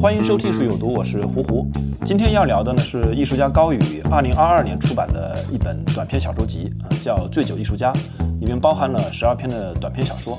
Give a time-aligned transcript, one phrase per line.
[0.00, 1.66] 欢迎收听《艺术有毒》，我是胡胡。
[2.04, 3.80] 今天要聊的呢是艺术家高宇
[4.12, 7.92] 二零二二年出版的一本短篇小说集，啊，叫《醉酒艺术家》，
[8.38, 10.38] 里面包含了十二篇的短篇小说。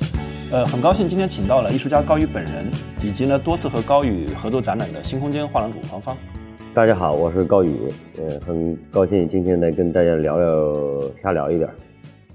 [0.50, 2.72] 呃，很高兴今天请到了艺术家高宇本人，
[3.04, 6.16] 以及呢多次和高宇合作展览的新空间画廊主黄芳。
[6.74, 10.48] 大家好，我是高宇，呃，很高兴今天来跟大家聊聊，
[11.22, 11.70] 瞎聊一点。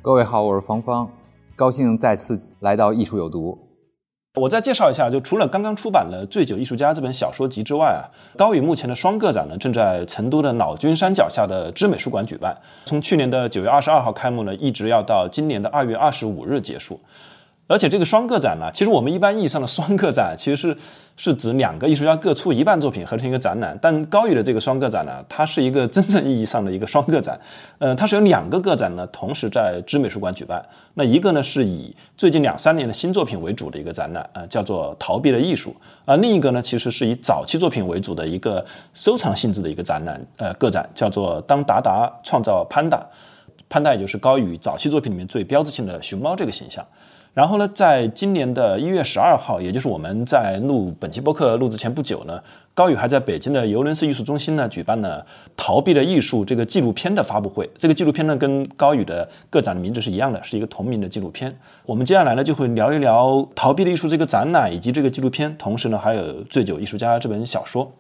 [0.02, 1.08] 各位好，我是黄芳，
[1.56, 3.58] 高兴再次来到《艺术有毒》。
[4.34, 8.02] 我再介绍一下，就除了刚刚出版的《醉酒艺术家》这本小说集之外啊，
[8.36, 16.98] 高宇目前的双个展呢，正在成都的老君山脚下的知美术馆举办，从去年的九月二十二号开幕呢，一直要到今年的二月二十五日结束。
[17.66, 20.76] 而且这个双个展呢，其实我们一般意义上的双个展，其实是
[21.16, 23.76] 是指两个艺术家各出一半作品合成一个展览。
[23.80, 27.40] 但高宇的这个双个展呢，它是一个真正意义上的一个双个展。
[27.78, 30.62] 呃，它是有两个个展呢，同时在知美术馆举办。
[30.92, 35.74] 那一个呢是以最近两三年的新作品为主的一个展览，呃，叫做《逃避的艺术》。
[36.12, 42.98] 啊，另一个呢其实是以早期作品为主的一个收藏性质的一个展览，呃，个展叫做《当达达创造潘达》，
[43.70, 46.84] 潘达也就是高宇早期作品里面最标志性的熊猫这个形象。
[47.34, 52.40] 然后呢，在今年的一月十二号，也就是我们在录本期播客录制前不久呢，
[52.74, 55.20] 高宇还在北京的尤伦斯艺术中心呢举办了
[55.56, 57.68] 《逃避的艺术》这个纪录片的发布会。
[57.76, 61.52] 这个纪录片呢，跟高宇的个展的名字是一样的，是一个同名的纪录片。
[61.84, 67.90] 我们接下来呢，就会聊一聊《逃避的艺术》这个展览以及这个纪录片，同时呢，还有《醉酒艺术家》这本小说。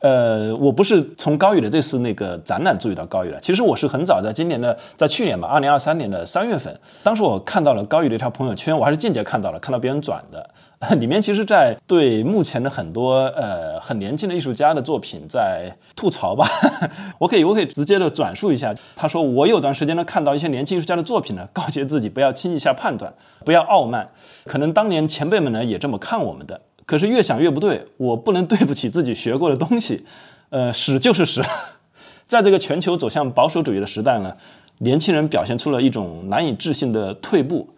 [0.00, 10.48] 呃，我不是从高宇的这次那个展览注意到高宇的，其实我是很早在今年的，在去年吧，二零二三年的三月份，当时我看到了高宇的一条朋友圈，我还是间接看到了，看到别人转的，
[10.98, 16.46] 里面其实，在对目前的很多呃很年轻的艺术家的作品在吐槽吧，
[17.18, 23.12] 我可以我可以直接的转述一下，他说我有段时间呢看到一些年轻艺术家的作品呢，告诫自己不要轻易下判断，
[23.44, 24.08] 不要傲慢，
[24.44, 26.60] 可能当年前辈们呢也这么看我们的。
[26.86, 30.06] 可是越想越不对，我不能对不起自己学过的东西，
[30.50, 31.42] 呃，屎就是屎。
[32.26, 34.32] 在这个全球走向保守主义的时代呢，
[34.78, 37.68] 年轻人表现出了一种难以置信的退步。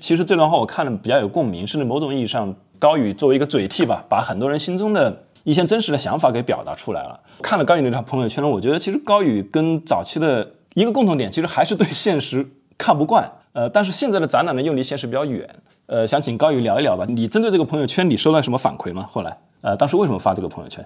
[0.00, 7.20] 其实这段话我看了比较有共鸣，甚至某种意义上，高宇作为一个嘴替吧，把很多人心中的一些真实的想法给表达出来了。
[7.42, 13.30] 看了高宇那条朋友圈呢，我觉得其实高宇跟早期的一个共同点，其实还是对现实看不惯。
[13.52, 15.48] 呃，但是现在的展览呢，又离现实比较远。
[15.88, 17.06] 呃，想请高宇聊一聊吧。
[17.08, 19.06] 你针对这个朋友圈，你收到什么反馈吗？
[19.08, 20.84] 后来，呃，当时为什么发这个朋友圈？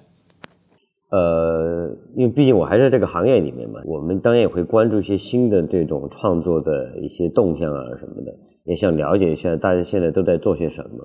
[1.11, 8.33] 呃，因为毕竟我还在这个行业里面嘛，我们当然也会关注一些新的这种创作的一些动向啊什么的，
[8.65, 11.05] 也想了解一下大家现在都在做些什么。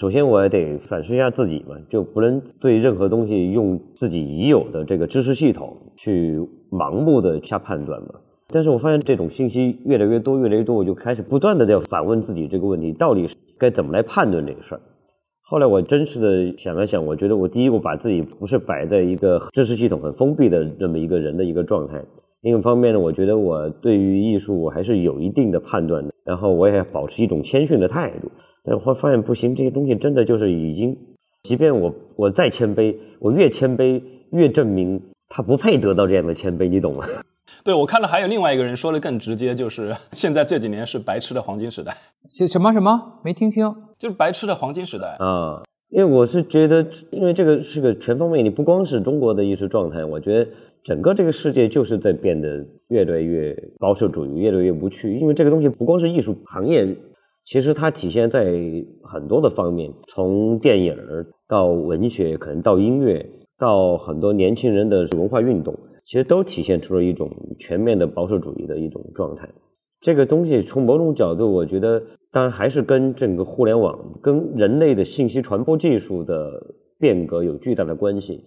[0.00, 6.36] 首先，我也得反思一下自己嘛，就不能对任何东西用自己已有的这个知识系统去
[6.72, 8.08] 盲目的下判断嘛。
[8.52, 13.28] 但是我发现这种信息越来越多，越来越多，我就开始不断的在反问自己这个问题：到底
[13.58, 14.80] 该怎么来判断这个事儿？
[15.42, 21.98] 后来我真实的想了想，我觉得我第一，我把自己不是摆在一个知识系统很封闭的这么一个人的一个状态；
[22.42, 28.30] 另一方面呢，我觉得我对于艺术我还是有一定的判断的，然后我也保持一种谦逊的态度。
[28.62, 30.96] 但我发现不行，这些东西真的就是已经，
[31.42, 37.04] 即便我我再谦卑，我越谦卑越证明他不配得到这样的谦卑，你懂吗？
[37.64, 41.96] 对，我看了还有另外一个人说的更直接，就是 现在这几年是白痴的黄金时代。
[42.30, 43.20] 什什么什么？
[43.24, 43.74] 没听清？
[43.98, 45.62] 就是白痴的黄金时代啊！
[45.90, 50.50] 因为我是觉得，因为这个是个全方面，你不光是中国的艺术状态，我觉得
[50.84, 55.18] 整个这个世界就是在变得越来越保守主义，越来越无趣。
[55.18, 56.86] 因为这个东西不光是艺术行业，
[57.44, 58.44] 其实它体现在
[59.02, 60.96] 很多的方面，从电影
[61.48, 63.28] 到文学，可能到音乐，
[63.58, 65.76] 到很多年轻人的文化运动。
[66.10, 69.48] 其实都体现出了一种全面的保守主义的一种状态。
[70.00, 72.02] 这个东西从某种角度，我觉得
[72.32, 78.42] 当然还是跟整个互联网、跟人类的信息传播技术的变革有巨大的关系。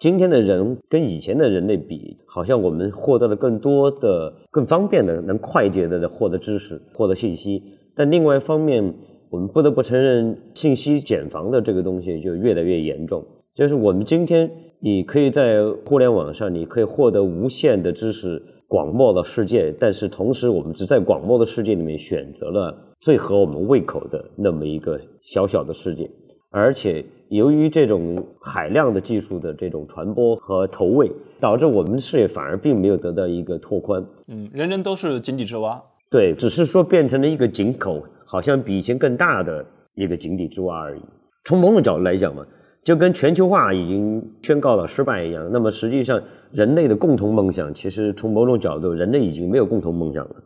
[0.00, 7.62] 今天的人跟以前的人类比，好像我们获得了更多的、更方便的、能快捷的获得知识、获得信息。
[7.94, 8.92] 但另外一方面，
[9.30, 13.24] 我们不得不承认，信息茧房的这个东西就越来越严重。
[13.54, 14.50] 就是我们今天。
[14.80, 26.10] 你可以在互联网上，你可以获得无限的知识，广袤的世界，但是同时我们只在广袤的世界里面选择了最合我们胃口的那么一个小小的世界，
[26.50, 31.10] 而且由于这种海量的技术的这种传播和投喂，
[31.40, 34.04] 导致我们的视野反而并没有得到一个拓宽。
[34.28, 35.82] 嗯，人人都是井底之蛙。
[36.10, 39.64] 对，只是说变成了一个井口，好像比以前更大的
[39.94, 41.00] 一个井底之蛙而已。
[41.44, 42.44] 从某种角度来讲嘛。
[42.84, 46.22] 就跟全球化已经宣告了失败一样，那么实际上
[46.52, 50.36] 人类的共同梦想，其实从某种角度，人类已经没有共同梦想了。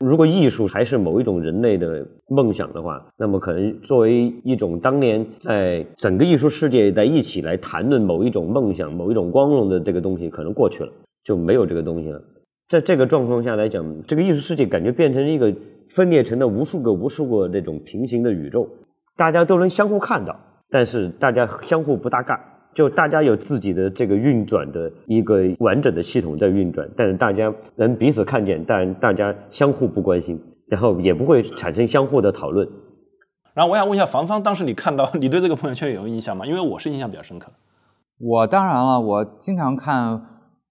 [0.00, 10.90] 如果艺术还是某一种人类的梦想的话，那么可能作为一种当年在整个艺术世界在一起来谈论某一种梦想、某一种光荣的这个东西，可能过去了，
[11.22, 12.20] 就没有这个东西了。
[12.68, 15.54] 在这个状况下来讲，这个艺术世界感觉变成一个
[15.88, 18.68] 分裂成了无数个、无数个这种平行的宇宙，
[19.16, 20.34] 大家都能相互看到。
[20.72, 22.40] 但是大家相互不搭嘎，
[22.72, 32.66] 就大家有自己的这个运转的一个完整的系统在运转，但是大家能彼此看见，但大家相互不关心，然后也不会产生相互的讨论。
[33.52, 36.46] 然后我想问一下房方，当时你看到你对这个朋友圈有印象吗？
[36.46, 37.52] 因为我是印象比较深刻。
[38.18, 40.22] 我当然了，我经常看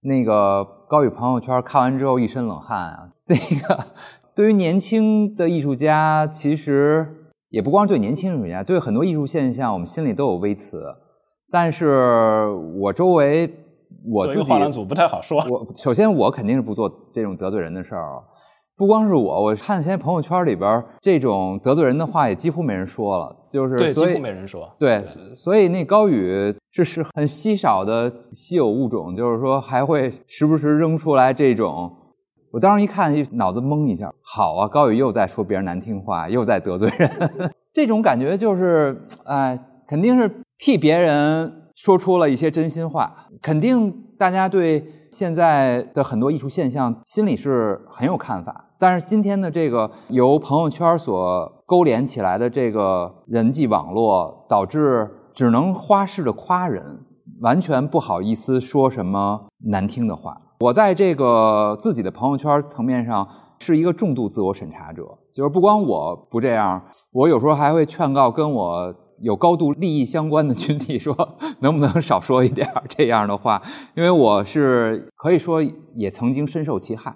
[0.01, 3.09] 那个高宇朋友圈，看完之后一身冷汗啊。
[3.27, 3.86] 那个
[4.33, 7.19] 对于年轻的艺术家，其实。
[7.51, 10.83] 也不光对年轻艺术家，对很多艺术现象，我们心里都有微词。
[11.51, 12.48] 但是
[12.80, 13.48] 我周围，
[14.06, 15.45] 我自己画廊组不太好说。
[15.50, 18.24] 我首先我肯定是不做这种得罪人的事儿。
[18.77, 23.36] 不光是我，我看现在朋友圈里边这种得罪人的话，也几乎没人说了。
[23.51, 24.68] 就是对，几乎没人说。
[24.80, 25.04] 对，
[25.36, 31.92] 所以那高宇这是很稀少的稀有物种，就是说还会时不时扔出来这种。
[32.51, 34.12] 我当时一看，脑子懵一下。
[34.21, 37.09] 好啊，高宇又在说别人难听话，又在得罪人。
[37.71, 39.57] 这种感觉就是，哎，
[39.88, 43.15] 肯定是替别人说出了一些真心话。
[43.42, 48.65] 肯定大家对现在的很多艺术现象心里是很有看法。
[48.77, 57.06] 但是今天的这个由朋友圈所勾连起来的这个人际网络，导致只能花式的夸人，
[57.39, 60.36] 完全不好意思说什么难听的话。
[60.62, 63.28] 我在这个自己的朋友圈层面上
[63.58, 65.02] 是一个重度自我审查者，
[65.34, 66.80] 就是不光我不这样，
[67.12, 71.16] 我有时候还会劝告跟我有高度利益相关的群体说，
[71.62, 73.60] 能不能少说一点这样的话，
[73.96, 75.63] 因为我是可以说
[75.96, 77.16] 也曾经深受其害。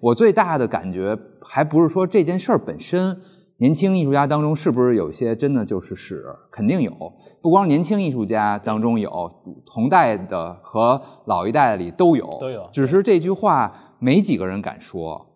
[0.00, 3.20] 我最大的感觉还不是说这件事儿本身。
[3.60, 6.24] 年轻艺术家当中是不是有些真的就是屎？
[6.50, 6.92] 肯定有，
[7.42, 9.10] 不光年轻艺术家当中有，
[9.66, 12.68] 同代的和老一代里都有，都有。
[12.72, 15.26] 只是这句话没几个人敢说，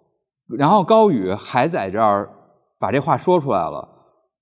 [0.57, 2.31] 然后高宇还在这儿
[2.79, 3.89] 把这话说出来了，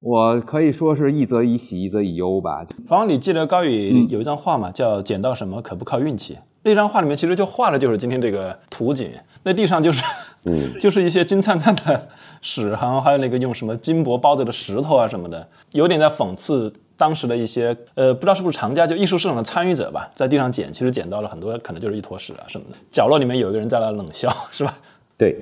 [0.01, 2.63] 我可以说是一则以喜，一则以忧吧。
[2.87, 4.71] 方，你记得高宇有一张画吗？
[4.71, 6.39] 叫“捡到什么可不靠运气”。
[6.63, 9.11] 那张画里面其实就画的就是今天这个图景，
[9.43, 10.05] 那地上就是，
[10.45, 12.09] 嗯， 就是一些金灿灿的
[12.41, 22.77] 屎， 然后还有那个用什么金箔包着的石头啊什么的，有点在讽刺当时的一些，呃，不知道是不是藏家，就艺术市场的参与者吧，在地上捡，其实捡到了很多，可能就是一坨屎啊什么的。
[22.91, 24.75] 角落里面有一个人在那冷笑， 是吧？
[25.19, 25.39] 对，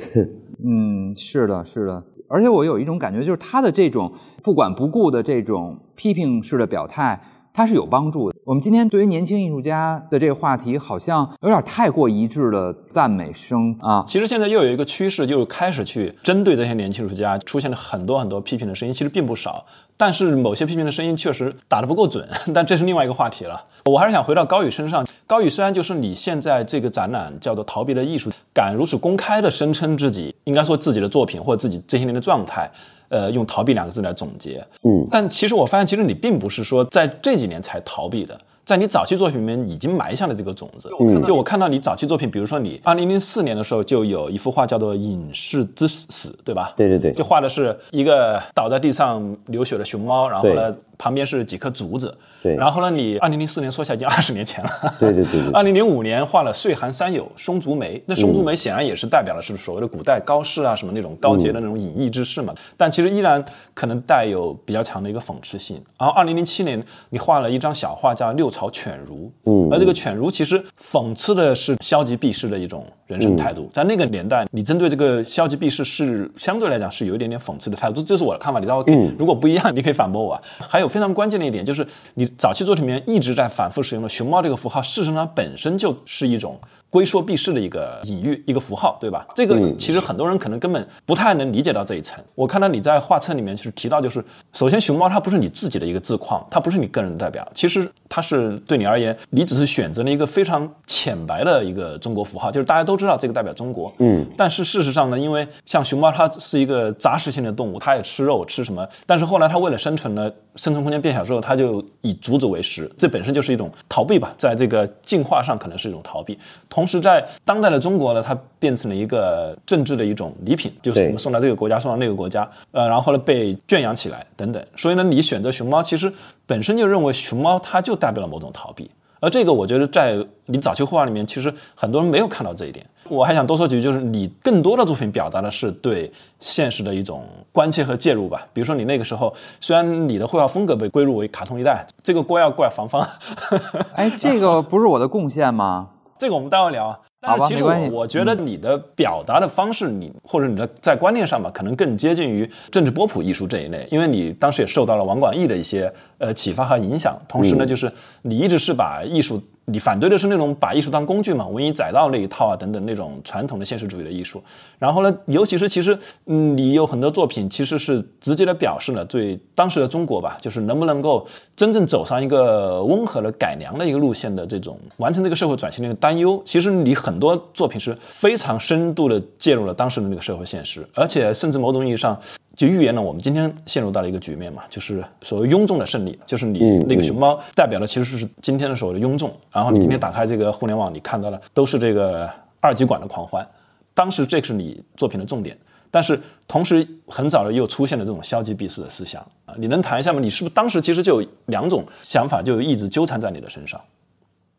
[0.65, 2.03] 嗯，是的，是的。
[2.27, 4.13] 而且我有一种感觉，就是他的这种
[4.43, 7.21] 不管不顾的这种批评式的表态。
[7.51, 8.38] 他是有帮助的。
[8.49, 14.03] 我们今天对于年轻艺术家的这个话题，好像有点太过一致的赞美声啊。
[14.07, 19.67] 其实现在又有一个趋势，就是开始去针对这些年轻艺术家，出现了很多很多批评的声音，其实并不少。
[19.99, 23.63] 但是某些批评的声音确实打得不够准， 但这是另外一个话题了。
[23.85, 25.07] 我还是想回到高宇身上。
[25.27, 32.71] 高宇虽然就是你现在这个展览叫做“逃避的艺术”，敢如此公开的声称自己，应该说自己的作品或者自己这些年的状态。
[33.09, 40.91] 呃，用逃避两个字来总结，嗯，但其实我发现，其实你并不是说在这几年才逃避的，在你早期作品里面已经埋下了这个种子。
[41.01, 46.73] 嗯，就我看到你早期作品，比如说你二零零四年的时候就有一幅画叫做《隐士之死》，对吧？
[46.77, 50.75] 对对对，就画的是一个倒在地上流血的熊猫，然后呢。
[50.99, 52.57] 旁边是几棵竹子，对。
[52.57, 55.51] 然后呢，你二零零四年说起来已经二十年前了，对对对。
[55.53, 65.81] 二零零五年画了《岁寒三友》松竹梅，那松竹梅显然也是代表的是所谓的古代高士啊什么那种高洁的那种隐逸之士嘛，但其实依然可能带有比较强的一个讽刺性。
[65.97, 78.59] 然后二零零七年你画了一张小画叫《六朝犬儒》，嗯，而这个犬儒其实讽刺的是消极避世的一种人生态度，在那个年代，你针对这个消极避世是相对来讲是有一点点讽刺的态度，这是我的看法。
[78.59, 80.41] 你倒可以，如果不一样，你可以反驳我。
[80.59, 80.88] 还有。
[80.89, 86.59] 非常关键的一点就是，你早期作品里面一直在反复使用的熊猫这个符号，事实上本身就是一种
[86.91, 89.27] 龟缩避世的一个隐喻、一个符号，对吧？
[89.35, 92.23] 这个其实很多人可能根本不太能理解到这一层。
[92.35, 103.93] 我看到你在画册里面是提到，就是首先熊猫它不是你自己的一个自况，它不是你个人的代表，其实它是对你而言，你只是选择了一个非常浅白的一个中国符号，就是大家都知道这个代表中国。
[103.99, 104.25] 嗯。
[104.37, 116.39] 但是事实上呢，因为像熊猫它是一个杂食性的动物，它也吃肉吃什么，但是后来它为了生存呢，生存空间变小之后，它就以竹子为食，这本身就是一种逃避吧，在这个进化上可能是一种逃避。
[116.79, 124.65] 同时，在当代的中国呢，它变成了一个政治的一种礼品，就是我们送到这个国家，送到那个国家，呃，然后呢被圈养起来等等。
[124.77, 126.13] 所以呢，你选择熊猫，其实
[126.47, 128.89] 本身就认为熊猫它就代表了某种逃避。
[129.21, 132.87] 而这个，我觉得在你早期绘画里面，其实很多人没有看到这一点。
[133.09, 136.09] 我还想多说几句，就是你更多的作品表达的是对
[136.39, 138.47] 现实的一种关切和介入吧。
[138.53, 143.05] 比如说你那个时候，虽然你的绘画风格被归入为卡通一代，这个锅要怪防方。
[143.97, 145.89] 哎，这个不是我的贡献吗？
[146.19, 146.99] 这个我们待会聊啊。
[147.21, 159.43] 但是其实我我觉得你的表达的方式，你或者你的在观念上吧，可能更接近于政治波普艺术这一类，因为你当时也受到了王广义的一些呃启发和影响，同时呢，就是你一直是把艺术。
[159.71, 164.43] 你反对的是那种把艺术当工具嘛，文以载道那一套啊，等等那种传统的现实主义的艺术。
[164.79, 176.41] 然后呢，尤其是其实，嗯，你有很多作品其实是直接的表示了对当时的中国吧，就是能不能够真正走上一个温和的改良的一个路线的这种完成这个社会转型的一个担忧。
[176.47, 182.19] 其实你很多作品是非常深度的介入了当时的那个社会现实，而且甚至某种意义上。
[182.59, 189.33] 就预言了我们今天陷入到了一个局面嘛，就是所谓庸众的胜利，就是你那个熊猫代表的其实是今天的所谓的庸众。
[189.53, 193.47] 然后你今天打开这个互联网，你看到了都是这个二极管的狂欢。
[193.95, 195.57] 当时这是你作品的重点，
[195.89, 199.55] 但是同时很早的又出现了这种消极避世的思想啊。
[199.57, 200.19] 你能谈一下吗？
[200.19, 203.81] 你是不是当时其实就有两种想法，就一直纠缠在你的身上？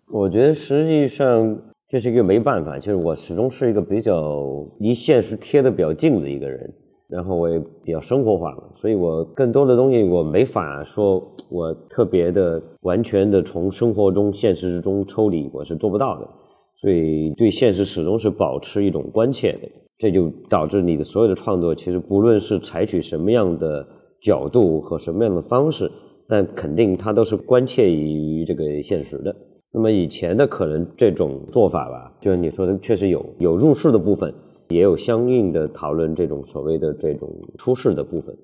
[0.08, 1.58] 我觉得实际上
[1.90, 6.74] 这是一个没办法，就是我始终是一个比较离现实贴的比较近的一个人。
[7.10, 16.28] 然后我也比较生活化了，所以我更多的东西我没法说，我特别的完全的从生活中、现实之中抽离，我是做不到的。
[16.76, 23.86] 所以对现实始终是保持一种关切的，这就导致你的所有的创作，其实不论是采取什么样的
[24.22, 25.92] 角度和什么样的方式，
[26.28, 29.36] 但肯定它都是关切于这个现实的。
[29.74, 34.32] 那么以前的可能这种做法吧，就像你说的，确实有有入世的部分。
[34.70, 38.36] 也有相应的讨论这种所谓的这种出世的部分，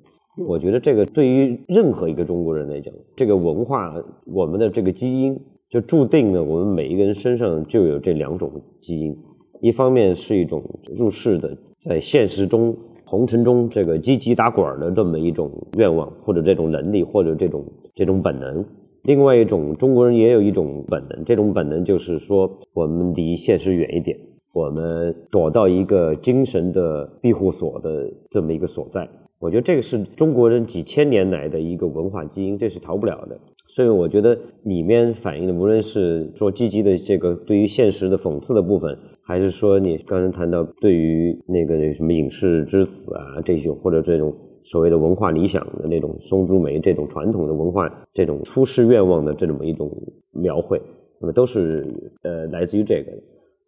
[0.48, 3.94] 我觉得这个对于任何一个中国人来讲，这个文化
[4.26, 5.40] 我们的这个基因
[5.70, 8.52] 就注定了我们每一个人身上就有这两种
[8.82, 9.16] 基因，
[9.62, 10.64] 一方面是一种
[10.96, 17.64] 入世的，在现实中红尘中这个积极打滚的这么一种愿望或者这种能力或者这种
[17.94, 18.66] 这种本能，
[19.04, 24.18] 另外一种中国人也有一种本能，这种本能就是说我们离现实远一点。
[24.56, 29.06] 我们躲到一个精神的庇护所的这么一个所在，
[29.38, 33.38] 我觉得这个是中国人几千年来的一个文化基因，这是逃不了的。
[33.68, 44.34] 所以我觉得里面反映的，无论是说积极的这个对于现实的讽刺的部分，还是说你刚才谈到对于那个什么影视之死啊这种，或者这种
[44.64, 49.92] 所谓的文化理想的那种松竹梅这种传统的文化这种出世愿望的这么一种
[50.32, 50.82] 描绘，
[51.20, 51.86] 那么都是
[52.22, 53.12] 呃来自于这个。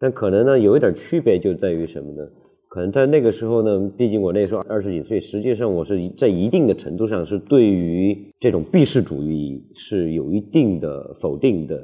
[0.00, 2.28] 但可能呢，有一点区别就在于什么呢？
[2.68, 11.80] 可能在那个时候呢，毕竟我那时候二十几岁，实际上我是在一定的程度上是对于这种避世主义是有一定的否定的。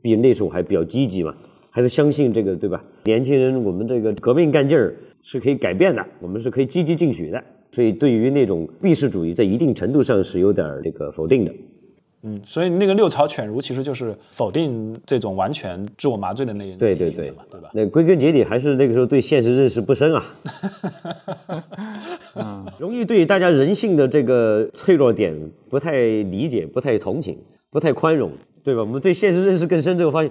[0.00, 1.34] 毕竟那时候还比较积极嘛，
[1.70, 2.82] 还是相信这个，对吧？
[3.04, 7.42] 年轻人，我们这个革命干劲儿是可以改变的，我们是可以积极进取的。
[7.72, 11.52] 所以对于那种避世主义，在一定程度上是有点这个否定的。
[12.26, 17.68] 嗯，所以那个六朝犬儒其实就是否定这种完全自我麻醉的那一对对对嘛，对吧？
[17.74, 20.24] 那归根结底还是那个时候对现实认识不深啊，
[22.36, 25.38] 嗯，容易对大家人性的这个脆弱点
[25.68, 27.38] 不太理解、不太同情、
[27.70, 28.30] 不太宽容，
[28.62, 28.80] 对吧？
[28.80, 30.30] 我们对现实认识更深之后发现，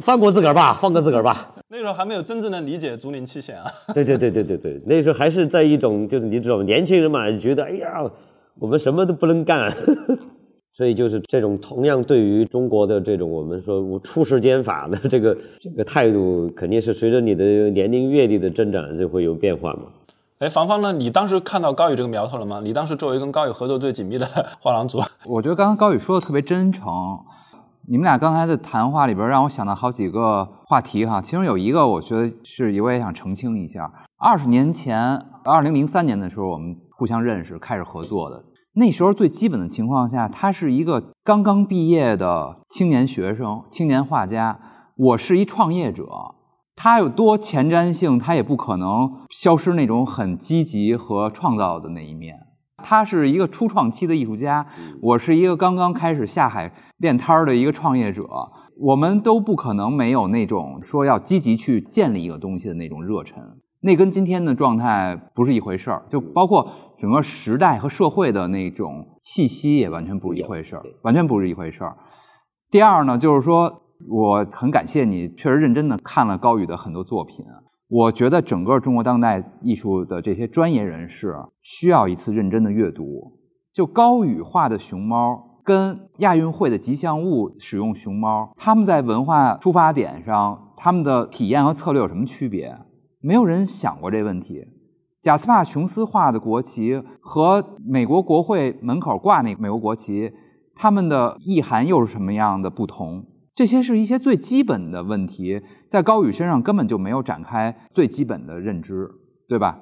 [0.00, 1.54] 放过自个儿吧，放过自个儿吧。
[1.68, 3.64] 那时候还没有真正的理解竹林七贤啊。
[3.94, 6.62] 对对对对对对，那时候还是在一种就是你知道吗？
[6.64, 8.04] 年轻人嘛，觉得哎呀，
[8.58, 9.74] 我们什么都不能干。
[10.76, 19.84] 所以就是这种同样对于中国的这种我们说出世间法的这个这个态度，肯定是随着你的年龄阅历的增长就会有变化嘛。
[20.38, 20.92] 哎，房芳呢？
[20.92, 22.60] 你当时看到高宇这个苗头了吗？
[22.62, 24.26] 你当时作为跟高宇合作最紧密的
[24.60, 26.84] 画廊组，我觉得刚刚高宇说的特别真诚。
[27.88, 33.90] 你们俩刚才的谈话里边让我想到好几个话题哈，其中有一个我觉得是我也想澄清一下。
[34.18, 38.42] 二十年前，二零零三年的时候，我们互相认识，开始合作的。
[38.78, 44.60] 那时候最基本的情况下，他是一个刚刚毕业的青年学生、青年画家，
[44.96, 46.06] 我是一创业者。
[46.74, 52.36] 他有多前瞻性，他也不可能消失那种很积极和创造的那一面。
[52.84, 54.66] 他是一个初创期的艺术家，
[55.00, 58.28] 我是一个刚刚开始下海练摊儿的一个创业者，
[58.78, 63.42] 我们都不可能没有那种说要积极去建立一个东西的那种热忱。
[63.86, 66.68] 那跟今天的状态不是一回事儿，就包括
[67.00, 71.96] 整个时代和社会的那种气息也完全不是一回事儿，完全不是一回事儿。
[72.70, 73.82] 第二呢，就是说。
[74.10, 77.36] 我很感谢你，确实认真的看了高宇的很多作品。
[77.88, 83.38] 我觉得整个中国当代艺术的这些专业人士需要一次认真的阅读。
[83.72, 92.76] 就高宇画的熊猫，跟亚运会的吉祥物使用熊猫，他们在文化出发点上，他们的体验和策略有什么区别？
[93.26, 94.64] 没有人想过这问题。
[95.20, 100.30] 贾斯帕琼斯画的国旗和美国国会门口挂那个美国国旗，
[100.76, 103.24] 他们的意涵又是什么样的不同？
[103.56, 109.10] 这些是一些最基本的问题，在高宇身上根本就没有展开最基本的认知，
[109.48, 109.80] 对吧？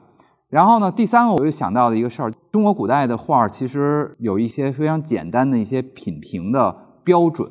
[0.49, 6.75] 然后呢，第三个我就想到的一个事儿，中国古代的画其实有一些非常简单的一些品评的
[7.05, 7.47] 标准，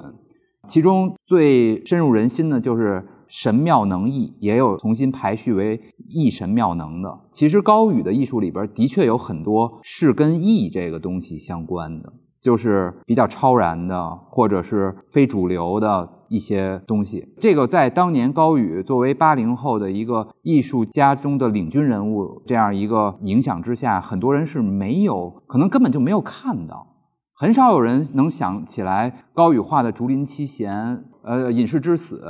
[0.67, 7.19] 其中最深入人心的就是神妙能逸，也有重新排序为逸神妙能的。
[7.31, 12.13] 其实高宇的艺术里边的确有很多是跟逸这个东西相关的。
[12.43, 17.25] 就是比较超然的，或者是非主流的一些东西。
[17.39, 26.85] 这个在当年高宇作为八零后的一个艺术家中的领军人物这样一个影响之下，很多人是没有，可能根本就没有看到，
[27.33, 30.75] 很少有人能想起来高宇画的《竹林七贤》、
[31.23, 32.21] 呃《隐士之死》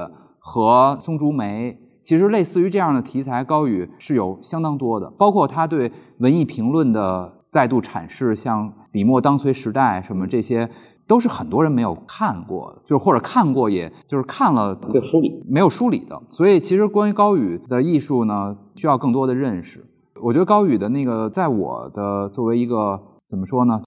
[0.43, 1.71] 和《松竹梅》。
[2.03, 7.39] 其实类似于这样的题材，高宇是有相当多的，包括他对文艺评论的。
[7.53, 10.67] 再度阐释，像笔墨当随时代什么这些，
[11.05, 16.19] 都是很多人没有看过，就或者看过，也就是看了没有梳理，没有梳理的。
[16.31, 19.85] 所以，其实关于高宇的艺术呢，需要更多的认识。
[20.23, 23.79] 我觉得高宇的那个，在我的作为一个怎么说呢？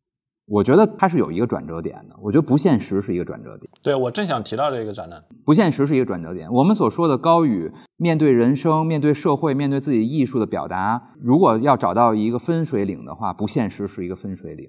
[0.47, 2.17] 我觉得它是有一个转折点的。
[2.23, 3.69] 我觉得不现实是一个转折点。
[3.83, 6.51] 对，我正想提到这个展览，不现实是一个转折点。
[6.53, 14.69] 我们所说的高宇面对人生、面对社会、面对自己艺术的表达，如果要找到一个分水岭的话，不现实是一个分水岭。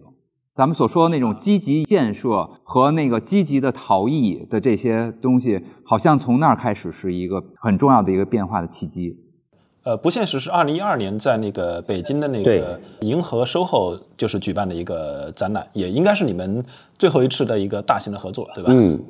[0.52, 9.16] 咱们所说的那种积极建设和那个积极的逃逸的这些东西，好像从那儿开始是一个很重要的一个变化的契机。
[9.88, 16.62] 呃，不现实是二零一二年在那个北京的那个银河 SOHO 就是举办的一个展览，也应该是你们
[17.00, 18.70] 最后一次的一个大型的合作，对吧？
[18.74, 19.02] 嗯，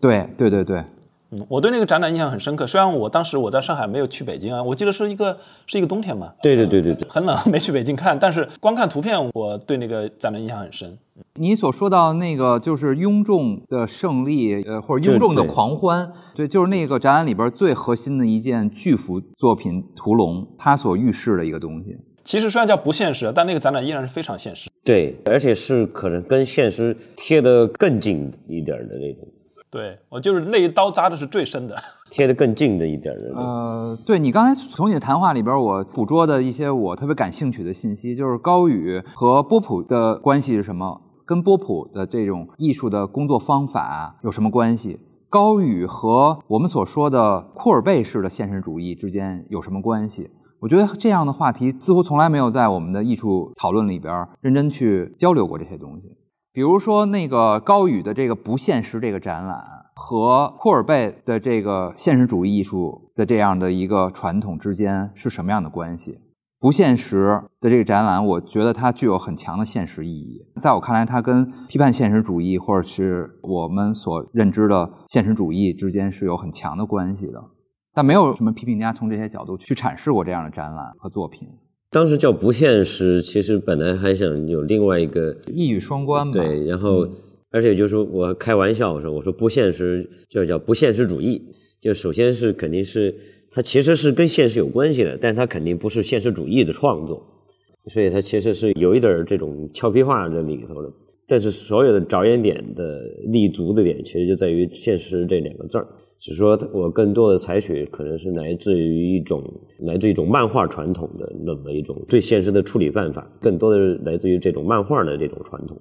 [0.00, 0.84] 对对对对。
[1.32, 2.66] 嗯，我对那个展览印象很深刻。
[2.66, 6.32] 虽然我当时我在上海没有去北京啊，我记得是一个是一个冬天嘛。
[6.42, 8.18] 对对对对对，很冷，没去北京看。
[8.18, 10.98] 但是光看图片，我对那个展览印象很深。
[11.34, 21.96] 你所说到那个就是雍仲的胜利，呃，或者雍仲的狂欢，对，就是那个展览里边最核心的一件巨幅作品《屠龙》，它所预示的一个东西。
[22.24, 24.70] 其实虽然叫不现实，但那个展览依然是非常现实。
[24.84, 29.26] 对，而且是可能跟现实贴得更近一点的那种。
[29.72, 31.74] 对我就是那一刀扎的是最深的，
[32.10, 33.32] 贴得更近的一点的。
[33.34, 41.00] 呃，对你刚才从你的谈话里边，我捕捉的一些我特别感兴趣的信息，就是高宇和波普的关系是什么？
[41.24, 45.00] 跟波普的这种艺术的工作方法有什么关系？
[45.30, 50.28] 高宇和我们所说的库尔贝式的现实主义之间有什么关系？
[50.60, 56.14] 我觉得这样的话题似乎从来没有在我们的艺术讨论里边认真去交流过这些东西。
[56.54, 66.18] 比如说，那个高宇的这个不现实这个展览，和库尔贝的这个现实主义艺术的这样的一个传统之间是什么样的关系？
[66.60, 70.46] 不现实的这个展览，我觉得它具有很强的现实意义。
[70.60, 77.42] 在我看来，它跟批判现实主义或者是我们所认知的现实主义之间是有很强的关系的。
[77.94, 81.48] 但没有什么批评家从这些角度去阐释过这样的展览和作品。
[81.92, 86.32] 当时叫不现实，其实本来还想有另外一个一语双关嘛。
[86.32, 87.06] 对，然后
[87.50, 91.42] 而且就是说我开玩笑说，我说不现实就叫不现实主义，
[91.82, 93.14] 就首先是肯定是
[93.50, 97.22] 它其实是跟现实有关系的，但它肯定不是现实主义的创作，
[97.88, 100.90] 所以它其实是有一点这种俏皮话在里头的。
[101.28, 105.86] 但是所有的着眼点的立足的点，其实就在于现实这两个字儿。
[106.22, 109.42] 只是说，我更多的采取可能是来自于一种
[109.80, 115.76] 来自一种漫画传统的那么一种对现实的处理办法，更多的是来自于这种漫画的这种传统，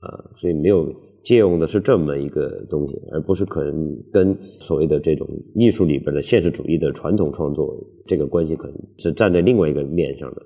[0.00, 0.90] 啊，所以没有
[1.22, 10.42] 借用的是这么一个东西，而不是可能跟所谓的这种艺术里边的现实主义的传统创作这个关系，可能是站在另外一个面上的。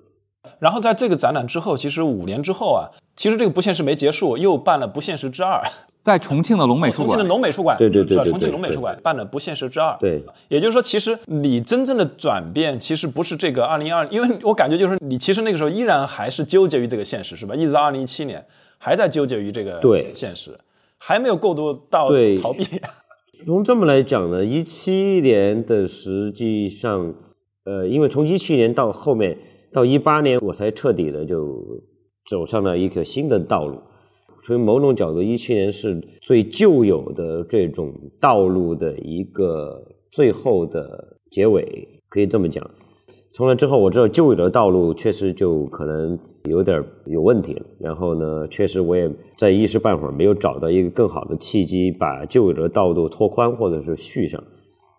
[0.58, 2.90] 然后在这个展览之后，其实五年之后啊。
[3.20, 5.60] 其实这个不现实没结束，又办了《不现实之二》，
[6.00, 7.24] 在重庆的龙美术馆重庆的。
[7.28, 9.90] 龙美术馆，对对对重庆龙美术馆办了《不现实之二》。
[10.00, 17.54] 对，也就是说，其实你真正的转变，其实不是这个二零二，因为我感觉就是你其实那个时候依然还是纠结于这个现实，是吧？
[17.54, 18.42] 一直到二零一七年，
[18.78, 20.58] 还在纠结于这个对现实，
[20.96, 22.08] 还没有过渡到
[22.40, 22.64] 逃避。
[23.44, 27.12] 从这么来讲呢，一七年的实际上，
[27.66, 29.36] 呃，因为从一七年到后面
[29.74, 31.62] 到一八年，我才彻底的就
[32.30, 33.76] 走上了一个新的道路。
[34.42, 42.64] 所以某种角度，一七年是最旧有的这种道路的一个最后的结尾，可以这么讲。
[43.32, 47.66] 从那之后，我知道旧有的道路确实就可能有点有问题了。
[47.78, 54.42] 然后呢，确实我也在一时半会儿没有找到一个更好的契机，把旧有的道路拓宽或者是续上。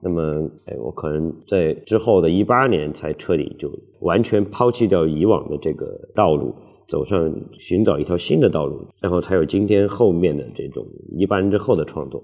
[0.03, 6.55] 那么，哎，我可能在之后的一八年才彻底就完全抛弃掉以往的这个道路，
[6.91, 10.85] 走上寻找一条新的道路，然后才有今天后面的这种
[11.17, 12.21] 一八年之后的创作。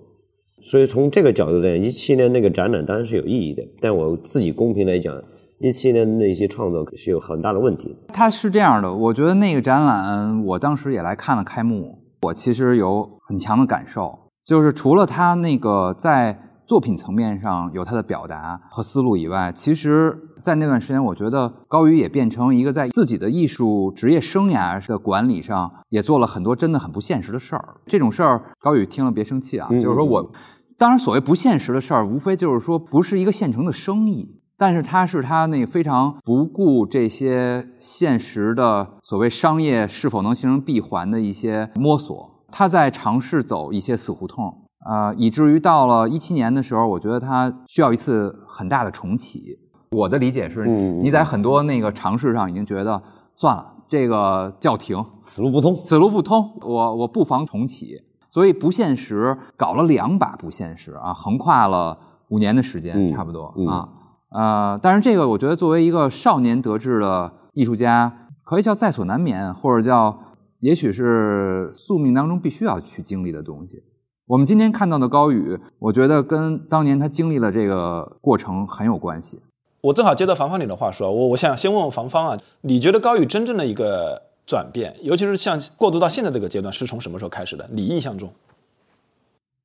[0.59, 5.15] 所以从这个角度来讲，一七年那个展览当然是有意义的，但我自己公平来讲，
[5.59, 8.13] 一七年那些创作是有很大的问题的。
[8.13, 27.75] 它是这样的，我觉得那个展览，我当时也来看了开幕，我其实有很强的感受，就是除了他那个在作品层面上有他的表达和思路以外，其实，在那段时间，我觉得高宇也变成一个在自己的艺术职业生涯的管理上，也做了很多真的很不现实的事儿。
[27.85, 30.31] 这种事儿，高宇听了别生气啊，嗯就是说我，
[30.77, 34.41] 当然所谓不现实的事儿，无非就是说不是一个现成的生意。
[34.59, 44.45] 但是他是他那个非常不顾这些现实的所谓商业是否能形成闭环的一些摸索，他在尝试走一些死胡同，
[44.79, 49.59] 啊、以至于到了一七年的时候，我觉得他需要一次很大的重启。
[49.91, 53.01] 我的理解是，你在很多那个尝试上已经觉得
[53.33, 55.79] 算了，这个叫停，此路不通。
[55.83, 58.01] 此路不通，我我不妨重启。
[58.29, 61.97] 所以不现实搞了两把不现实啊，横跨了
[62.27, 63.89] 五年的时间，嗯差不多、嗯啊。
[64.29, 70.19] 呃，但是这个我觉得作为一个少年得志的艺术家，可以叫在所难免，或者叫
[70.59, 73.81] 也许是宿命当中必须要去经历的东西。
[74.27, 79.41] 我们今天看到的高宇，我觉得跟当年他经历了这个过程很有关系。
[79.81, 87.69] 我正好接到房房你的话说，我我想先问问房方啊，你觉得高宇真正的一个转变，尤其是像过渡到现在这个阶段，是从什么时候开始的？
[87.71, 88.33] 你印象中？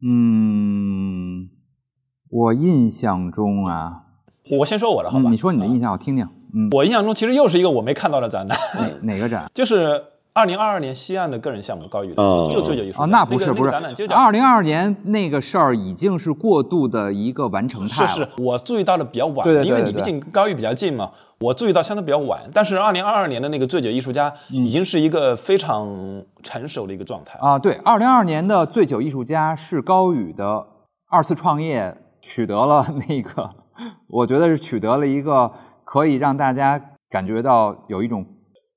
[0.04, 1.48] 嗯，
[2.28, 4.02] 我印象中啊，
[4.58, 5.30] 我先说我的好吧？
[5.30, 6.28] 嗯你说你的印象，我听听。
[6.54, 8.58] 嗯，我印象中其实又是一个我没看到的展览，
[9.02, 9.50] 哪哪个展？
[9.54, 13.74] 就是二零二二年西岸的个人项目高宇就醉酒艺术家哦，那不是个不是，
[14.14, 18.08] 二零二二年那个事儿已经是过渡的一个完成态了。
[18.08, 22.40] 是是，我注意到的比较晚，对对对因为你毕竟高宇比较近嘛，我注意到相对比较晚。
[22.54, 25.86] 但是二零二二年的那个醉酒艺术家已经是一个非常
[26.42, 27.38] 成熟的一个状态。
[27.38, 30.66] 啊，对，二零二二年的醉酒艺术家是高宇的
[31.10, 33.50] 二次创业取得了那个，
[34.08, 35.52] 我觉得是取得了一个
[35.84, 38.24] 可以让大家感觉到有一种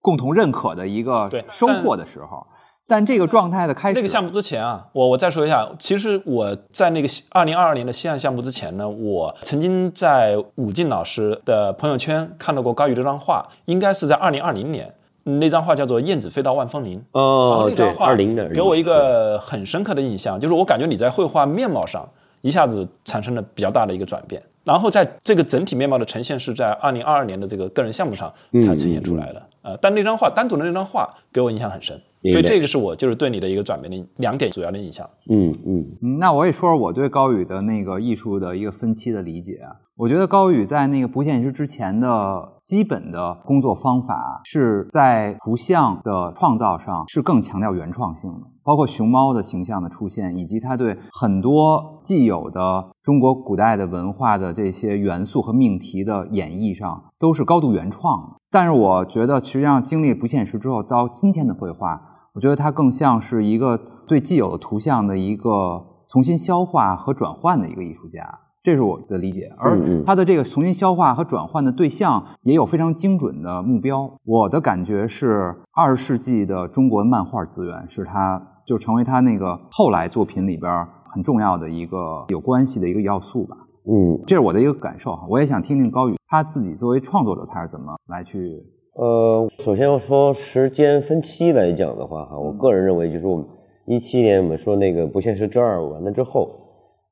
[0.06, 2.46] 共同认可的一个对收获的时候。
[2.88, 17.00] 但这个状态的开始，那个项目之前啊，我我再说一下，其实我在那个二零二二年的西岸项目之前呢，我曾经在武进老师的朋友圈看到过高宇这张画，应该是在二零二零年，那张画叫做《燕子飞到万峰林》。
[17.14, 22.08] 哦，张画二零的给我一个很深刻的印象，就是我感觉你在绘画面貌上
[22.42, 29.42] 一下子产生了比较大的一个转变，然后在这个整体面貌的呈现是在二零二二年的这个个人项目上才呈现出来的。
[29.66, 32.00] 呃，但那张画单独的那张画给我印象很深，
[32.32, 35.10] 所以这个是我就是对你的一个转变的两点主要的印象。
[35.28, 39.74] 嗯嗯嗯，那我也说说我对高宇的那个艺术的一个分期的理解啊。
[39.98, 58.36] 我觉得高宇在那个不现实之前的基本的工作方法是在图像的创造上是更强调原创性的，包括熊猫的形象的出现，以及他对很多既有的中国古代的文化的这些元素和命题的演绎上，都是高度原创的。
[58.52, 62.02] 但是我觉得，实际上经历不现实之后，到今天的绘画，
[62.34, 69.52] 我觉得它更像是一个对既有的图像的一个重新消化和转换的一个艺术家，这是我的理解。
[69.58, 74.12] 而他的这个重新消化和转换的对象也有非常精准的目标。
[74.24, 83.56] 我的感觉是，二十世纪的中国漫画资源是他就成为他那个后来作品里边很重要的一个有关系的一个要素吧。
[83.88, 88.60] 嗯，这是我的一个感受哈，我也想听听高宇他自己作为创作者他是怎么来去
[88.96, 93.46] 呃，首先要说时间分期来讲的话，哈，我个人认为就是我们
[93.86, 96.50] 一七年我们说那个不现实之二完了之后，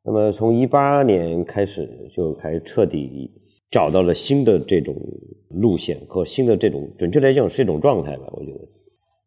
[0.05, 3.31] 那么从一八年开始就开始彻底
[3.71, 4.95] 找到了新的这种
[5.49, 8.59] 路线和新的这种，准确来讲是一种状态吧，我觉得。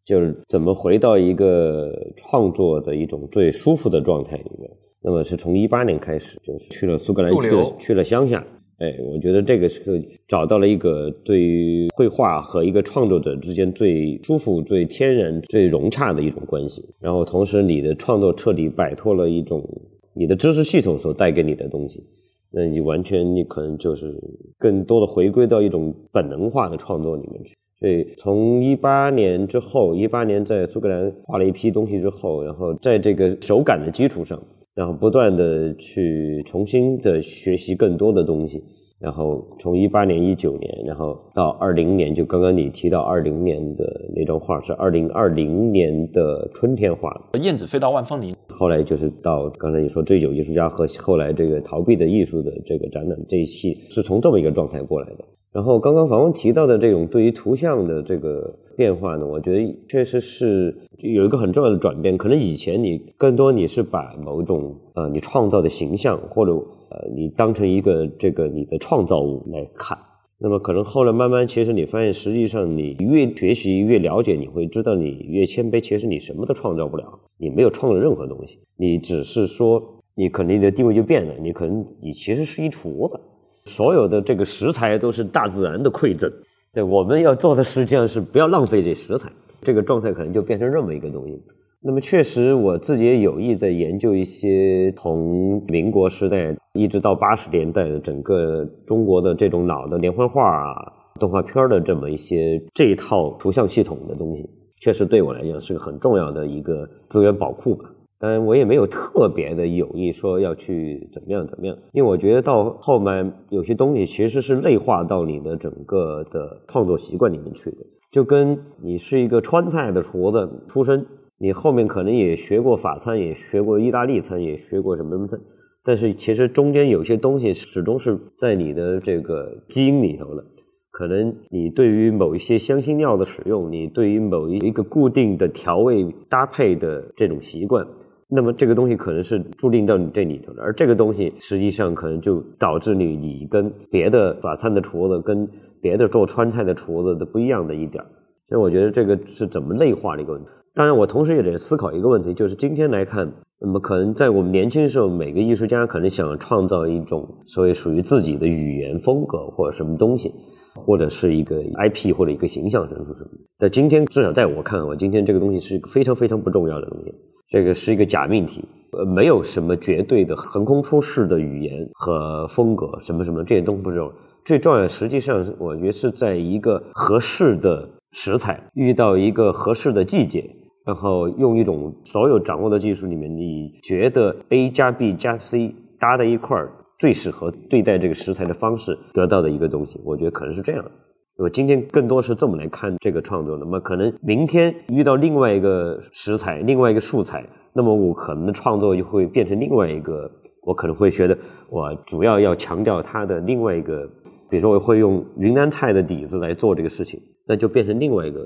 [0.04, 4.70] 就是怎么回到一个创作的一种最舒服的状态里面。
[5.02, 8.46] 那么是从一八年开始，就是去了苏格兰，去了去了乡下。
[8.78, 9.82] 哎，我觉得这个是
[10.28, 16.84] 找到了一个对于绘画和一个创作者之间最舒服、最天然、最融洽的一种关系。
[17.00, 19.68] 然后同时，你的创作彻底摆脱了一种
[20.16, 22.02] 你的知识系统所带给你的东西，
[22.50, 24.12] 那你完全你可能就是
[24.58, 27.54] 更多的回归到一种本能化的创作里面去。
[27.78, 34.42] 所以从一八年之后，一八年在苏格兰画了一批东西之后，然后在这个手感的基础上。
[34.74, 38.62] 然后不断的去重新的学习更多的东西，
[38.98, 55.24] 然后从一八年、一九年，然后到二零年，就刚刚你提到二零年的那张画是二零二零年的春天画的《燕子飞到万峰林》，后来就是到刚才你说醉酒艺术家和后来这个逃避的艺术的这个展览这一期，是从这么一个状态过来的。
[55.52, 62.16] 然后刚刚房峰提到的这种对于图像的这个变化呢，我觉得确实是有一个很重要的转变。
[62.16, 69.96] 可能以前你更多你是把某种呃你创造的形象或者呃你当成一个这个你的创造物来看，
[70.38, 77.04] 那么可能后来慢慢其实你发现，实际上你越学习越了解，你会知道你越谦卑，其实你什么都创造不了，
[77.38, 79.82] 你没有创造任何东西，你只是说
[80.14, 83.18] 你可能你的地位就变了，你可能你其实是一厨子。
[83.64, 86.30] 所有的这个食材都是大自然的馈赠，
[86.76, 91.42] 对，我们要做的实际上是不要浪费这食材，这个状态可能就变成这么一个东西。
[91.80, 104.46] 那么确实，我自己也有意在研究一些从民国时代一直到八十年代的整个中国的这种老的连环画啊、动画片的这么一些这一套图像系统的东西，
[104.82, 107.90] 确实对我来讲是个很重要的一个资源宝库吧。
[108.18, 117.76] 当然，我也没有特别的有意说要去怎么样怎么样，因为我觉得到后面有些东西其实是内化到你的整个的创作习惯里面去的。
[118.10, 121.04] 就跟你是一个川菜的厨子出身，
[121.38, 125.36] 你后面可能也学过法餐，也学过意大利餐，也学过什么什么菜，
[125.84, 130.42] 但是其实中间有些东西始终是在你的这个基因里头的。
[130.90, 137.86] 可能你对于某一些香辛料的使用，你对于某一一个固定的调味搭配的这种习惯。
[138.28, 145.48] 那么这个东西可能是注定到你这里头的，而这个东西实际上可能就导致你你跟别的法餐的厨子、跟
[145.80, 148.02] 别的做川菜的厨子的不一样的一点。
[148.48, 150.48] 所以我觉得这个是怎么内化的一个问题。
[150.74, 160.30] 当然，我同时也得思考一个问题，就是今天来看，那么可能在我们年轻的时候，每个艺术家可能想创造一种所谓属于自己的语言风格或者什么东西，
[160.74, 163.30] 或者是一个 IP 或者一个形象什么什么。
[163.58, 167.14] 但今天，至少在我看，我今天这个东西是一个非常非常不重要的东西。
[167.48, 174.12] 这个是一个假命题，呃，没有什么绝对的横空出世的语言和风格，什么什么这些都不重要。
[174.44, 180.48] 最重要，实际上我觉得是在一个合适的食材遇到一个合适的季节，
[180.84, 190.90] 然后用一种所有掌握的技术里面，你觉得 A 加 B 加 C 搭在一块儿最适合对待这个食材的方式得到的一个东西，我觉得可能是这样的。
[191.38, 200.30] 我今天更多是这么来看这个创作的，那么可能明天遇到另外一个食材、另外一个素材，那么我可能的创作就会变成另外一个，
[200.62, 201.36] 我可能会觉得
[201.68, 204.08] 我主要要强调它的另外一个，
[204.48, 208.40] 比如说我会用云南菜的底子来做这个事情，那就变成另外一个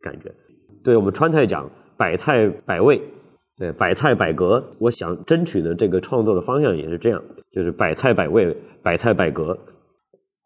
[0.00, 0.32] 感觉。
[0.84, 3.02] 对我们川菜讲百菜百味，
[3.58, 9.58] 对百菜百格，我想争取的这个创作的方向也是这样，就是百菜百味，百菜百格。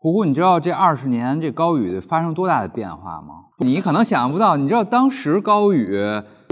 [0.03, 3.45] 胡胡，你知道这二十年这高宇发生多大的变化吗？
[3.59, 5.95] 你可能想象不到，你知道当时高宇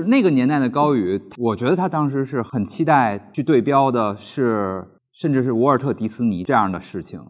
[0.07, 7.23] 那个年代的高宇，我觉得他当时是很期待去对标的是，甚至是沃尔特·迪斯尼这样的事情。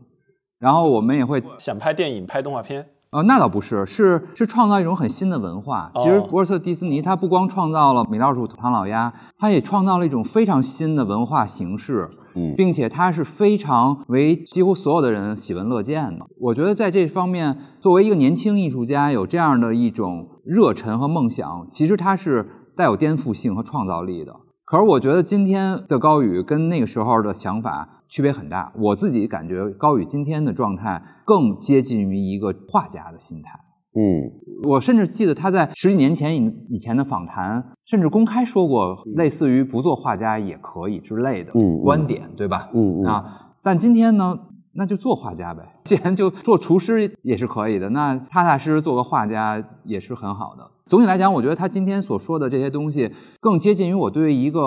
[0.59, 2.85] 然后我们也会想拍电影、拍动画片。
[3.11, 5.91] 呃，那倒不是，是是创造一种很新的文化。
[5.97, 12.11] 其实沃尔特·迪斯尼他不光创造了米老鼠、唐老鸭，他也创造了一种非常新的文化形式。
[12.57, 16.25] 并且他是非常为几乎所有的人喜闻乐见的。
[16.39, 24.37] 我觉得在这方面，作为一个年轻艺术家，有这样的一种热忱和梦想，其实他是带有颠覆性和创造力的。
[24.65, 28.73] 可是我觉得今天的高宇跟那个时候的想法区别很大。
[28.77, 33.59] 我自己感觉高宇今天的状态更接近于一个画家的心态。
[33.95, 34.31] 嗯，
[34.69, 42.69] 我甚至记得他在十几年前以以前的访谈，甚至公开说过类似于不做画家也可以之类的观点，对吧？
[42.75, 44.39] 嗯啊，但今天呢，
[44.75, 45.63] 那就做画家呗。
[45.85, 50.71] 既然就做厨师也是可以的，那踏踏实实做个画家也是很好的。
[50.87, 54.61] 总体来讲，我觉得他今天所说的这些东西，更接近于我对一个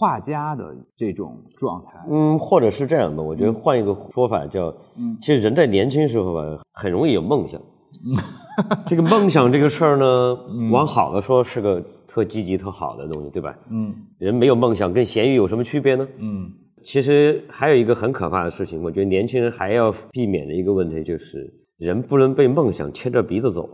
[0.00, 2.00] 画家的这种状态。
[2.10, 7.60] 嗯，或者是这样的，我觉得换一个说法叫，嗯，其实人在年轻时候吧，很容易有梦想。
[8.86, 10.38] 这个梦想这个事儿呢，
[10.72, 13.54] 往好了说是个特积极、特好的东西，对吧？
[13.68, 16.08] 嗯，人没有梦想跟咸鱼有什么区别呢？
[16.16, 16.50] 嗯，
[16.82, 23.68] 其实还有一个很可怕的事情，我觉得年轻人还要避免的一个问题就是，人不能被梦想牵着鼻子走，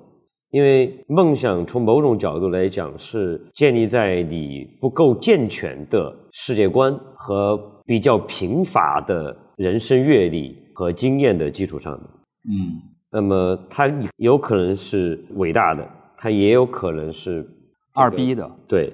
[0.56, 12.04] 因为梦想从某种角度来讲是建立在你不够健全的世界观和比较贫乏的人生阅历和经验的基础上的。
[12.48, 12.80] 嗯。
[13.12, 17.46] 那么它有可能是伟大的，它也有可能是
[17.92, 18.50] 二逼的。
[18.66, 18.90] 对，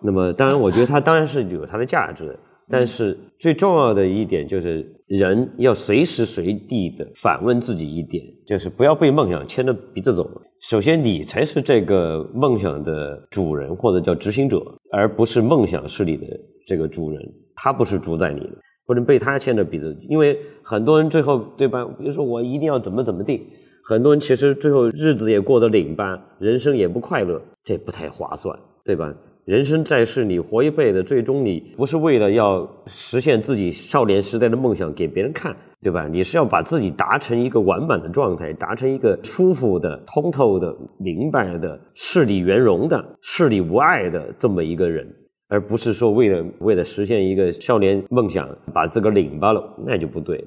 [0.00, 2.38] 那么当然，我觉得它当然是有它的价值的。
[2.66, 10.26] 但是最重要的一点就是，人要随时随地的反问自己一点，就是不要被梦想牵着鼻子走。
[10.66, 16.26] 首先，你才是这个梦想的主人或者叫执行者，而不是梦想是你的
[16.66, 17.20] 这个主人，
[17.54, 18.48] 他不是主宰你的。
[18.86, 21.84] 不能被他牵着鼻子，因为很多人最后对吧？
[21.98, 23.46] 比如说我一定要怎么怎么地，
[23.84, 29.14] 很多人其实最后日子也过得拧巴，人生也不快乐，这不太划算，对吧？
[29.44, 36.08] 人生在世，你活一辈子，最终你不是为了要实现自己少年时代的梦想给别人看，对吧？
[36.08, 45.06] 你是要把自己达成一个完满的状态，达成一个舒服的、通透的、明白的、事理圆融的、事理无碍的这么一个人。
[45.48, 50.42] 而不是说为了为了实现一个少年梦想把自个儿拧巴了，那就不对。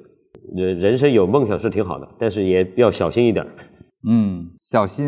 [0.56, 3.46] 人人生有梦想是挺好的，但是也要小心一点。
[4.10, 5.08] 嗯，小心。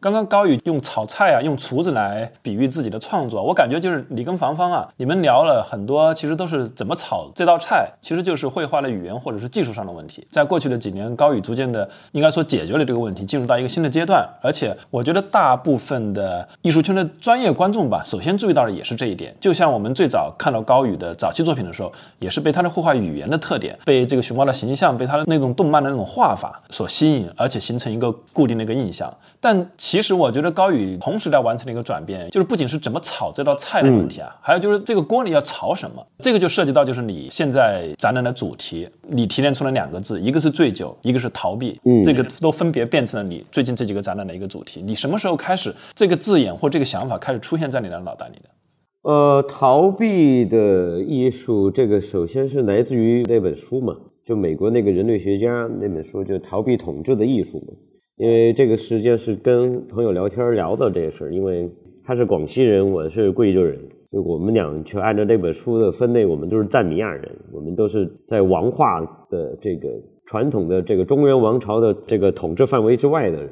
[0.00, 10.24] 刚刚高宇用炒菜啊，用厨子来比喻自己的创作，我感觉就是你跟房芳啊，你们聊了很多，其实都是怎么炒这道菜，其实就是绘画的语言或者是技术上的问题。
[10.30, 14.24] 在过去的几年，高宇逐渐的应该说解决了这个问题，进入到一个新的阶段。
[14.40, 19.34] 而且我觉得大部分的艺术圈的专业观众吧，首先注意到的也是这一点。
[19.40, 29.12] 就像我们最早看到高宇的早期作品的时候，也是被他的绘画语言的特点，被这个熊猫的形象，被他的那种动漫的那种画法所吸引，而且形成一个固定的一个印象。
[29.40, 29.68] 但
[30.02, 44.82] 实我觉得高宇同时在完成了一个转变，就是不仅是怎么炒这道菜的问题啊，还有就是这个锅里要炒什么，这个就涉及到就是你现在展览的主题，你提炼出了两个字，一个是醉酒，一个是逃避，嗯，这个都分别变成了你最近这几个展览的一个主题。
[44.82, 48.50] 你什么时候开始这个字眼或这个想法开始出现在你的脑袋里的？
[49.02, 57.72] 呃，逃避的艺术，这个首先是来自于那本书嘛，就美国那个人类学家那本书，就《逃避统治的艺术》嘛。
[58.18, 61.70] 因为这个时间是跟朋友聊天聊的这个事儿，因为
[62.02, 63.78] 他是广西人，我是贵州人，
[64.10, 69.00] 就我们俩就按照这本书的分类，我们都是赞米亚人，我们都是在王化
[69.30, 69.88] 的这个
[70.26, 73.48] 传统的这个中原王朝的这个统治范围之外的人，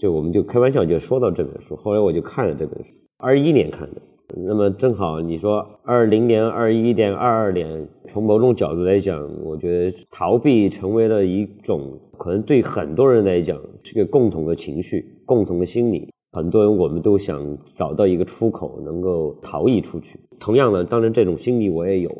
[0.00, 4.02] 就我们就开玩笑就说到这本书，后来我就看了这本书，二一年看的。
[4.36, 16.08] 那么正好你说二零年、二一年、二二年，从某种角度来讲，我觉得逃避成为了一种可能对很多人来讲是个共同的情绪、共同的心理。
[16.32, 20.20] 很多人我们都想找到一个出口，能够逃逸出去。
[20.38, 22.10] 同样的，当然这种心理我也有，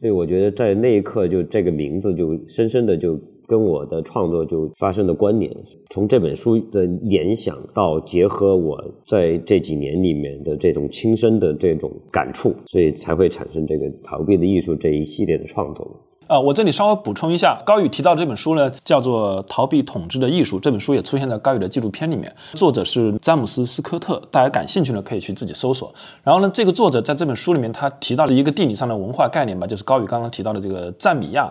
[0.00, 3.20] 所以我觉得在那一刻，就这个名字就深深的就。
[3.48, 5.50] 跟我的创作就发生的关联，
[5.88, 15.90] 从这本书的联想到结合我在这几年里面的这种亲身的这种感触，所以才会产生这个逃避的艺术这一系列的创作。
[16.26, 25.90] 啊，我这里稍微补充一下，高宇提到这本书呢，叫做《逃避统治的艺术》，这本书也出现在高宇的纪录片里面，作者是詹姆斯·斯科特，大家感兴趣呢可以去自己搜索。
[26.22, 31.50] 然后呢，这个作者在这本书里面他提到了一个地理上的文化概念吧，就是高宇刚刚提到的这个赞比亚。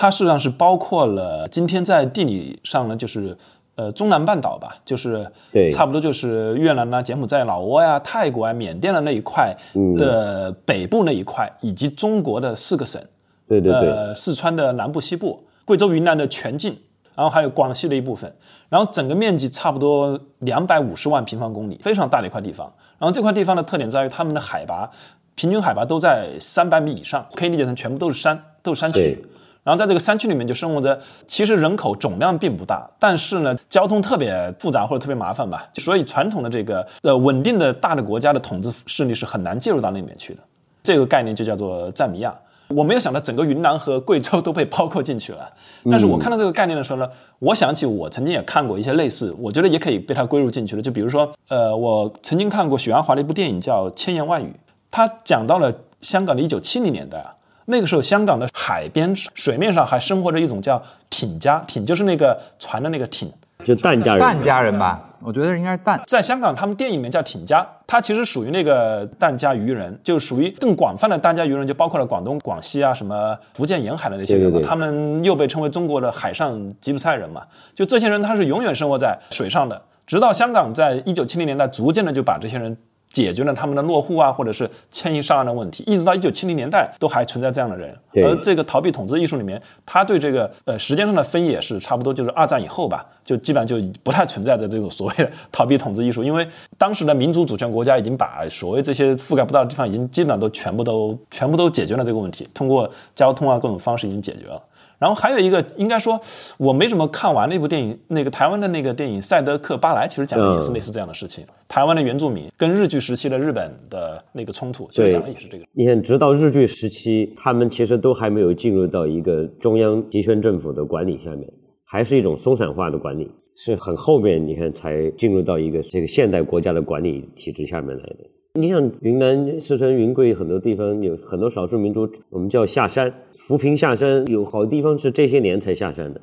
[0.00, 3.36] 它事实上是包括了今天在地理上呢，就是
[3.74, 5.30] 呃中南半岛吧，就是
[5.70, 9.54] 差不多就是越南呐、柬埔寨、老挝呀、泰国啊、缅甸的那一块
[9.98, 12.98] 的北部那一块，以及中国的四个省，
[13.46, 16.74] 对对对呃，四川的南部、西部，贵州、云南的全境，
[17.14, 18.34] 然后还有广西的一部分，
[18.70, 22.72] 然后整个面积差不多两百五十万平方公里，非常大的一块地方。
[22.98, 24.90] 然后这块地方的特点在于它们的海拔，
[25.34, 29.24] 平均海拔都在三百米以上，可以理解成全部都是山，都是山区对。
[29.62, 40.40] 然后在这个山区里面就生活着，其实人口总量并不大，但是呢，交通特别复杂或者特别麻烦吧，所以传统的这个呃稳定的大的国家的统治势力是很难介入到那里面去的。
[40.82, 42.34] 这个概念就叫做赞米亚。
[42.68, 45.50] 我没有想到整个云南和贵州都被包括进去了，
[45.90, 50.80] 但是我看到这个概念的时候呢，我想起我曾经也看过一些类似，我觉得也可以被它归入进去的。
[50.80, 54.46] 就比如说，呃，我曾经看过许鞍华的一部电影叫《千言万语》，
[54.88, 57.34] 它讲到了香港的一九七零年代啊，
[57.70, 63.32] 那个时候香港的海边水面上还生活着一种叫艇家，艇就是那个船的那个艇，
[63.64, 65.98] 就疍家人，疍家人吧，我觉得应该是疍。
[66.06, 77.42] 在香港，他们电影里面叫艇家，他其实属于那个疍家渔人，就属于更广泛的疍家渔人，就包括了广东、广西啊，什么福建沿海的那些人嘛，对对对他们又被称为中国的海上吉普赛人嘛。
[77.74, 82.76] 就这些人，他是永远生活在水上的，直到香港在一九七零年代逐渐的就把这些人。
[83.12, 87.94] 解决了他们的落户啊，或者是迁移上岸的问题，一直到一九七零年代都还存在这样的人。
[88.24, 96.46] 而这个逃避统治艺术里面，他对这个呃时间上的分野是差不多，就是二战以后吧，就基本上就不太存在的这种所谓的逃避统治艺术，因为
[96.78, 104.62] 当时的民主主权国家已经把所谓这些覆盖不到的地方，已经基本上都全部都全部都解决了这个问题，通过交通啊各种方式已经解决了。
[105.00, 106.20] 然后还有一个，应该说
[106.58, 111.42] 我没怎么看完那部电影，那个台湾的那个电影《赛德克·巴莱》，其实讲的也是类似这样的事情。
[111.66, 115.64] 台湾的原住民跟日据时期的日本的那个冲突，其实讲的也是这个。
[115.72, 121.50] 你看，直到日据时期，他们其实都还没有进入到一个中央集权政府的管理下面，
[121.86, 128.18] 还是一种松散化的管理，是很后面你看才进入到一个这个现代国家的管理体制下面来的。
[128.54, 136.20] 你像云南、四川、云贵很多地方有很多少数民族，我们叫下山，扶贫下山，有好地方是这些年才下山的。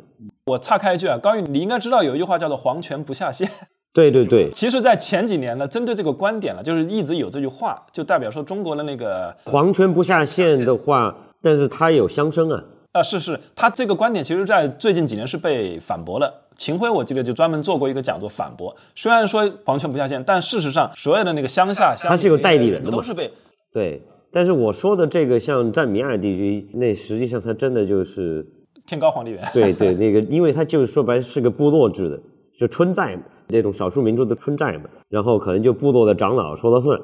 [0.47, 3.49] 我岔开一句啊，高宇，你应该知道有一句话叫做“皇权不下线
[3.93, 12.61] ”。对对对，其实，在前几年呢，针对这个观点了，就是一直有这句话，就代表说中国的那个皇权不下线的话，但是它有相生啊。
[12.91, 16.46] 啊，是是，他这个观点其实在最近几年是被反驳了。
[16.57, 23.31] 秦晖我记得就专门做过一个讲座反驳，虽然说皇权不下线，但事实上所有的那个乡下，他是有代理人的嘛都是被
[23.71, 24.01] 对，
[24.31, 28.45] 但是我说的这个像赞米亚地区，那实际上它真的就是
[28.85, 29.43] 天高皇帝远。
[29.53, 32.19] 对对，那个，因为它就是说白了是个部落制的，
[32.57, 36.99] 就村寨嘛，那种少数民族的村寨嘛，然后可能就部落的长老说了算。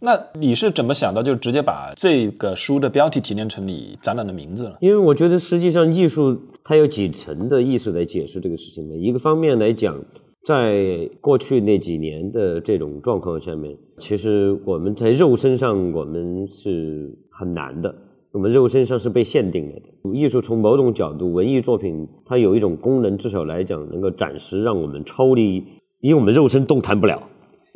[0.00, 4.78] 那你是怎么想到就直接把这个书的标题提炼成你展览的名字了？
[4.80, 8.94] 因为我觉得实际上艺术它有几层的意思来解释这个事情嘛。
[8.94, 10.00] 一个方面来讲，
[10.44, 17.92] 在过去那几年的这种状况下面，其实我们在肉身上我们是很难的，
[18.30, 20.16] 我们肉身上是被限定了的。
[20.16, 25.56] 艺术从某种角度，文艺作品它有一种功能，至少来讲能够暂时让我们抽离，
[26.00, 27.20] 因为我们肉身动弹不了。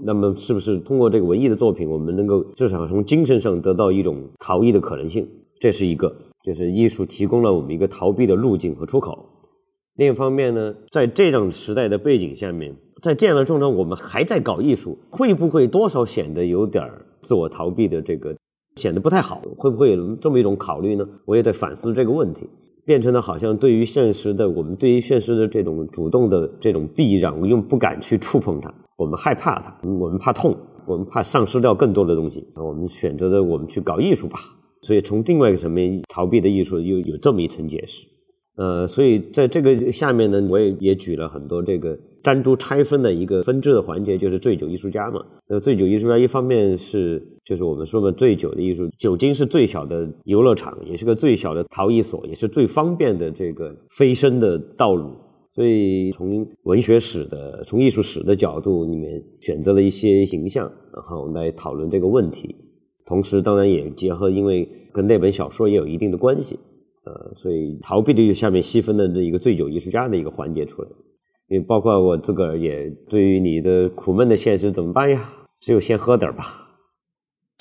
[0.05, 5.27] 那么，是不是通过这个文艺的作品，我们能够至少从精神上得到一种逃逸的可能性？
[5.61, 6.13] 这是一个，
[6.45, 9.17] 就是艺术提供了我们一个逃避的路径和出口。
[9.97, 16.85] 另一方面呢，在这样时代的背景下面，在这样的状况，我们还在搞艺术，会不会多少显得有点
[17.21, 18.35] 自我逃避的这个，
[18.77, 19.41] 显得不太好？
[19.57, 21.07] 会不会有这么一种考虑呢？
[21.27, 22.49] 我也在反思这个问题。
[22.85, 34.39] 变成了好像对于现实的，我们对于现实的这种主动的这种避让，我又不敢去触碰它，我们害怕它，我们怕痛，我们怕丧失掉更多的东西，我们选择的我们去搞艺术吧。
[34.83, 38.07] 所以从另外一个层面，逃避的艺术又有这么一层解释。
[38.57, 45.21] 呃，所以在这个下面呢，我也也举了很多这个单独拆分的一个分支的环节，就是醉酒艺术家嘛。
[45.49, 55.11] 呃，醉酒艺术家一方面是就是我们说的醉酒的艺术，酒精是最小的游乐场，也是个最小的逃逸所，也是最方便的这个飞升的道路。
[55.55, 62.57] 所以从文学史的、从艺术史的角度里面选择了一些形象，然后来讨论这个问题。
[63.05, 66.59] 同时，当然也结合，因为跟那本小说也有一定的关系。
[67.05, 70.89] 呃，所以逃避的下面细分的这一个醉酒艺术家的一个环节出来，
[71.49, 75.29] 因为包括我自个儿也对于你的苦闷的现实怎么办呀？
[75.61, 76.45] 只有先喝点儿吧。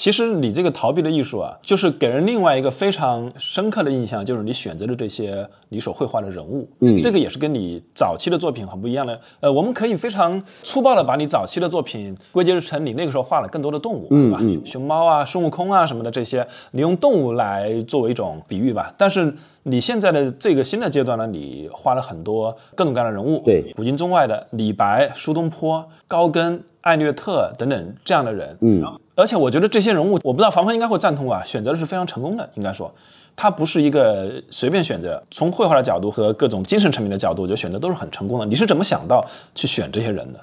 [0.01, 9.21] 其实你这个逃避的艺术啊，就是给人另外一个非常深刻的印象，就是你选择的这些你所绘画的人物，嗯这个也是跟你早期的作品很不一样的。
[9.41, 14.39] 呃，我们可以非常粗暴的把你早期的作品归结成你那个时候画了更多的动物，对吧？
[14.41, 18.91] 嗯熊猫啊、孙悟空啊什么的这些，你用动物来作为一种比喻吧。
[18.97, 19.31] 但是
[19.61, 28.83] 你现在的这个新的阶段呢，你画了很多各种各样的人物，对古今中外的李白、苏东坡、高更、艾略特等等这样的人，嗯，
[29.15, 32.93] 而且我觉得这些人物，我不知道房峰应该会赞同吧，选择的是非常成功的，应该说。
[33.33, 38.45] 他不是一个随便选择，从绘画的角度和各种精神层面的角度，我觉得选择都是很成功的。
[38.45, 39.25] 你是怎么想到
[39.55, 40.39] 去选这些人的？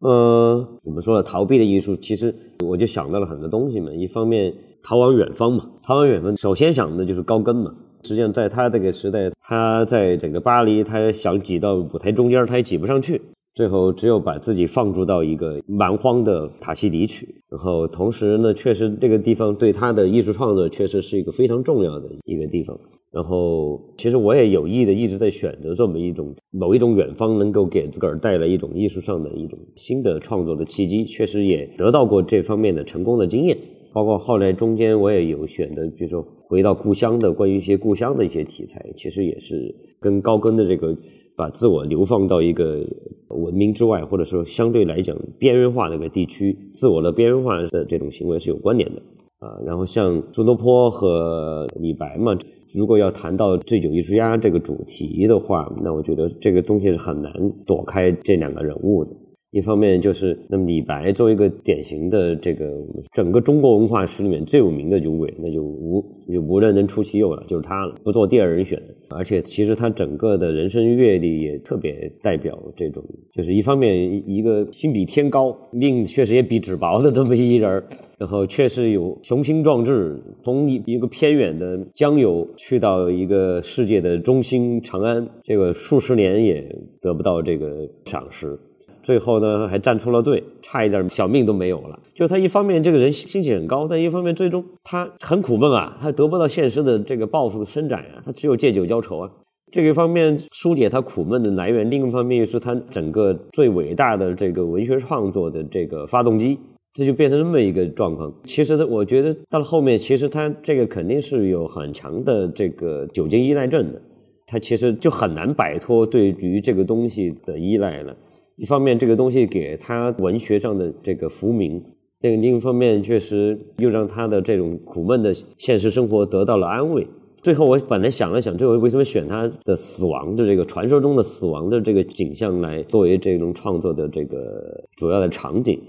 [0.00, 2.34] 呃，我们说了逃避的艺术，其实
[2.66, 3.92] 我就想到了很多东西嘛。
[3.92, 4.52] 一方面
[4.82, 7.72] 逃往远方嘛，逃往远方，首先想的就是高跟嘛。
[8.02, 13.20] 实际上，在他这个时代，他在整个巴黎，他想挤到舞台中间，他也挤不上去。
[13.52, 17.28] 最后，只有把自己放逐到一个蛮荒的塔西迪去。
[17.48, 22.78] 然后，同时呢，确实这个地方对他的艺术创作确实是一个非常重要的一个地方。
[23.10, 31.04] 然后，其实我也有意的一直在选择这么一种某一种远方，能够给自个儿带来一种艺术上的一种新的创作的契机。
[31.04, 33.58] 确实也得到过这方面的成功的经验。
[33.92, 40.96] 包括后来中间我也有选的，比如说回到故乡的关于一些故乡的一些题材，其实也是跟高更的这个
[41.36, 42.84] 把自我流放到一个
[43.28, 49.02] 文明之外，或者说相对来讲边缘化的一个地区，自我的边缘化的这种行为是有关联的
[49.38, 49.58] 啊。
[49.64, 52.36] 然后像苏东坡和李白嘛，
[52.74, 57.32] 如果要谈到醉酒艺术家这个主题的话，那我觉得这个东西是很难
[57.66, 59.10] 躲开这两个人物的。
[59.52, 62.72] 一方面就是，那么李白作为一个典型的这个
[63.12, 66.00] 整个中国文化史里面最有名的酒鬼，那就无
[66.32, 68.80] 就无人能出其右了，就是他了，不做第二人选。
[69.08, 77.82] 而且其实他整个的人生阅历也特别代表这种，就是一方面一个心比天高，命确实也比纸薄的这么一人，
[78.18, 86.64] 然后确实有雄心壮志，从一一个偏远的江油去到一个世界的中心长安，这个数十年也
[87.00, 88.56] 得不到这个赏识。
[89.02, 91.98] 最后呢，还站出了队，差一点小命都没有了。
[92.14, 99.30] 就他一方面这个人心气很高，但一方面最终他很苦闷啊，他得不到现实的这个抱负的伸展啊，他只有借酒浇愁啊。
[99.72, 106.58] 这个方面疏解他苦闷的来源，另一方面又是他整个最伟大的这个文学创作的这个发动机，
[106.92, 108.32] 这就变成这么一个状况。
[108.44, 114.02] 其实我觉得到了后面，其实他这个肯定是有很强的这个酒精依赖症的，
[114.46, 118.14] 他其实就很难摆脱对于这个东西的依赖了。
[118.60, 121.80] 一方面，这个东西给他文学上的这个浮名；
[122.20, 127.06] 另另一方面，确实又让他的这种苦闷的现实生活得到了安慰。
[127.38, 135.80] 最后，我本来想了想，最后为什么选他的死亡的这个传说中的死亡的这个景象来作为这种创作的这个主要的场景？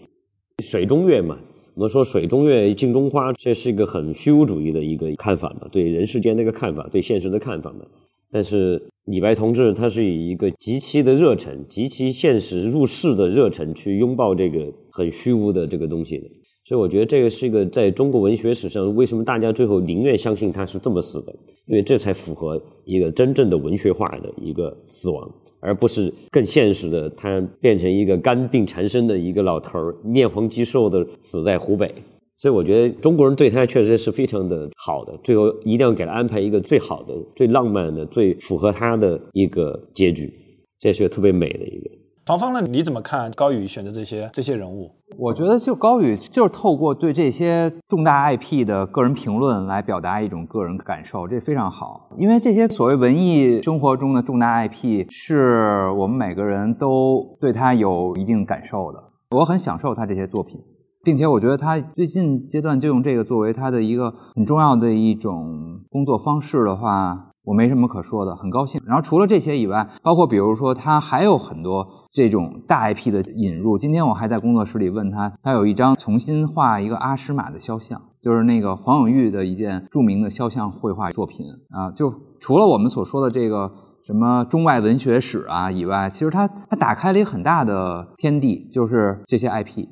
[0.64, 1.38] 水中月嘛，
[1.76, 7.86] 我们说水中月镜中花，这是一个很虚无主义的一个看法嘛，对人世间的一个看法，对现实的看法嘛。
[8.32, 16.24] 但是李白同志他是以一个极其的热忱、极其现实入世的热忱去拥抱这个很虚无的这个东西的，
[16.66, 21.34] 所以我觉得这个是一个在中国文学史上，为什么大家最后宁愿相信他是这么死的？
[21.68, 25.30] 因为这才符合一个真正的文学化的一个死亡，
[25.60, 31.94] 而不是更现实的他变成一个肝病缠身的一个老头儿，面黄肌瘦的死在湖北。
[32.42, 40.34] 所以我觉得中国人对他确实是非常的好的，最后一定要给他安排一个最好的、最浪漫的、最符合他的一个结局，
[40.80, 41.92] 这是个特别美的一个。
[42.26, 42.62] 房芳呢？
[42.62, 44.90] 你怎么看高宇选的这些这些人物？
[45.20, 52.10] 我觉得就高宇就是透过对这些重大 IP 的个人评论来表达一种个人感受，这非常好。
[52.18, 59.04] 因为这些所谓文艺生活中的重大 IP，是我们每个人都对他有一定感受的。
[59.30, 60.60] 我很享受他这些作品。
[61.04, 68.80] 并且我觉得他最近阶段就用这个作为他的一个很重要的一种工作方式的话，我没什么可说的，很高兴。
[68.86, 73.78] 然后除了这些以外，包括比如说他还有很多这种大 IP 的引入。
[73.78, 81.90] 今天我还在工作室里问他，他有一张重新画一个阿诗玛的肖像，就是那个黄永玉的一件著名的肖像绘画作品啊。
[81.92, 83.72] 就除了我们所说的这个
[84.06, 89.88] 什么中外文学史啊以外，其实他他打开了一个很大的天地，就是这些 IP。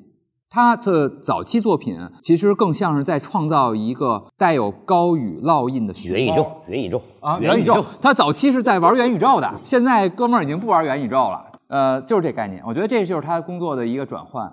[0.49, 7.85] 他的早期作品其实更像是在创造一个带有高宇烙印的元宇宙，元宇宙啊，元宇宙。
[8.01, 11.45] 他早期是在玩元宇宙的，现在哥们儿已经不玩元宇宙了。
[11.67, 12.63] 呃，就是这概念。
[12.65, 14.51] 我觉得这就是他工作的一个转换。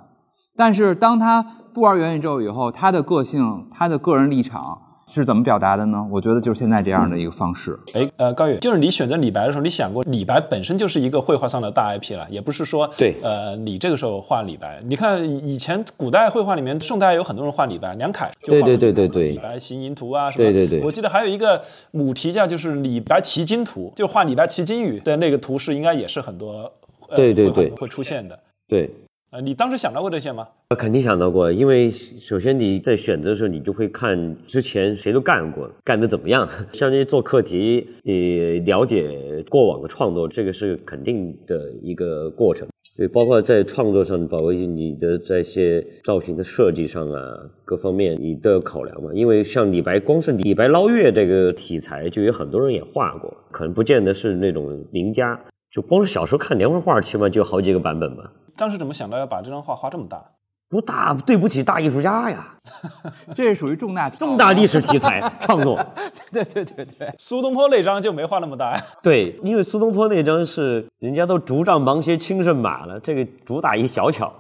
[0.55, 1.43] 但是当他
[1.73, 4.79] 不玩元宇宙以后，他的个性，他的个人立场。
[5.09, 6.05] 是怎么表达的呢？
[6.11, 7.79] 我觉得就是现在这样的一个方式。
[7.95, 26.71] 哎，呃，高宇，就是你选择李白的时候，你想过李白本身就是一个绘画上的大 IP 了，也不是说对，呃，你这个时候画李白，你看以前古代绘画里面，宋代有很多人画李白，梁楷就对对对对对，李白行吟图啊，对对对，我记得还有一个母题叫就是李白骑鲸图，就画李白骑鲸鱼的那个图是应该也是很多
[27.15, 27.71] 对对对。
[27.71, 28.39] 会出现的，
[28.69, 28.91] 对。
[29.33, 30.47] 呃，你当时想到过这些吗？
[30.69, 36.49] 呃肯定想到过，因为首先你在选择的时候，你就会看之前谁都干过，干得怎么样。
[36.73, 42.69] 像这些做课题，你了解过往的创作，这个是肯定的一个过程。
[42.97, 47.21] 对，包括在创作上，包括你的在一些造型的设计上啊，
[47.65, 49.11] 各方面你都要考量嘛。
[49.13, 55.39] 因为像李白，光是李白捞月这个题材，就有很多人也画过，可能不见得是那种名家。
[55.69, 58.33] 就光是小时候看连环画，起码就好几个版本吧。
[58.57, 60.25] 当时怎么想到要把这张画画这么大？
[60.69, 62.55] 不大，对不起大艺术家呀，
[63.33, 65.77] 这是属于重大重大历史题材 创作。
[66.33, 68.83] 对对对对，苏东坡那张就没画那么大呀。
[69.01, 74.33] 对，因为苏东坡那张是人家都竹杖芒鞋轻胜马了，这个主打一小巧，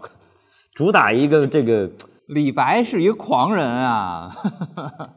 [0.75, 1.89] 主打一个这个
[2.27, 4.29] 李白是一个狂人啊。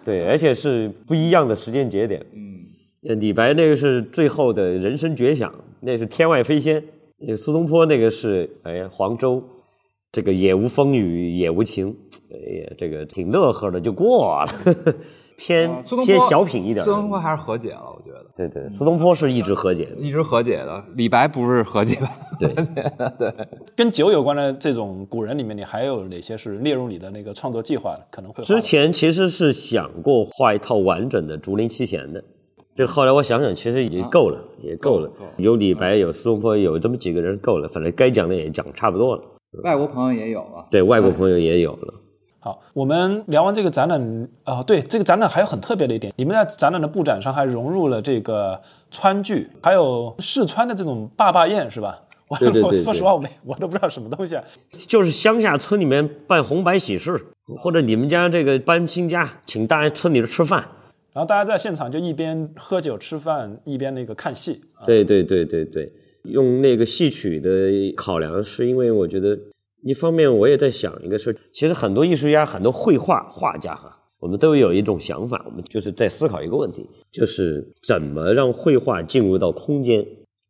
[0.05, 2.23] 对，而且是不一样的时间节点。
[2.35, 6.98] 嗯，李白那个是最后的人生绝响，那是天外飞仙；那
[7.37, 9.43] 苏东坡那个是哎呀黄州，
[10.11, 11.95] 这个也无风雨也无晴，
[12.31, 14.51] 哎呀这个挺乐呵的就过了，
[15.37, 16.85] 偏苏东坡偏小品一点。
[16.85, 19.95] 苏东坡还是和解了，我觉得对对，苏东坡是一直和解的。
[19.97, 20.83] 一直和解的。
[20.95, 22.07] 李白不是和解的。
[22.39, 22.49] 对
[23.17, 28.05] 对，跟酒有关的这种古人里面，你还有哪些是列入你的那个创作计划的？
[28.09, 32.23] 可能会之前其实是想过画一套完整的竹林七贤的，
[32.79, 35.11] 这后来我想想，其实已经够了，也够了。
[35.35, 39.21] 有李白，有苏东坡，有这么几个人够了，反正该讲的也讲差不多了。
[39.63, 40.65] 外国朋友也有了。
[40.71, 41.93] 对外国朋友也有了。
[42.39, 48.57] 好，我们聊完这个展览，呃，对这个展览还有很特别的一点，你们在展览的布展上还融入了这个
[48.89, 51.99] 川剧，还有四川的这种坝坝宴，是吧？
[52.29, 54.43] 我对对对我说实话，我没我都不知道什么东西啊。
[54.87, 57.21] 就是乡下村里面办红白喜事，
[57.57, 60.65] 或者你们家这个搬新家，请大家村里头吃饭。
[61.19, 64.61] 然后大家在现场就一边喝酒吃饭，一边那个看戏。
[64.85, 65.91] 对对对对对，
[66.23, 67.49] 用那个戏曲的
[67.97, 69.37] 考量，是因为我觉得
[69.83, 80.07] 一方面我也在想一个事，其实很多艺术家、很多绘画画家哈，我们都有一种想法，我们就是在思考一个问题，就是怎么让绘画进入到空间。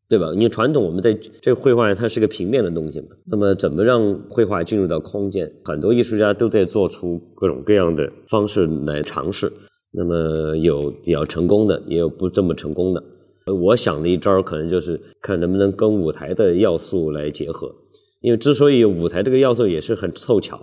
[0.07, 0.31] 对吧？
[0.33, 5.51] 因为传统我们在这绘画它是个平面的东西嘛，那么怎么让绘画进入到空间？
[5.63, 9.53] 很多艺术家都在做出各种各样的方式来尝试，
[9.91, 13.03] 那么有比较成功的，也有不这么成功的。
[13.51, 17.73] 我想的一招可能就是看能不能跟舞台的要素来结合，
[18.21, 20.59] 因为之所以舞台这个要素也是很凑巧。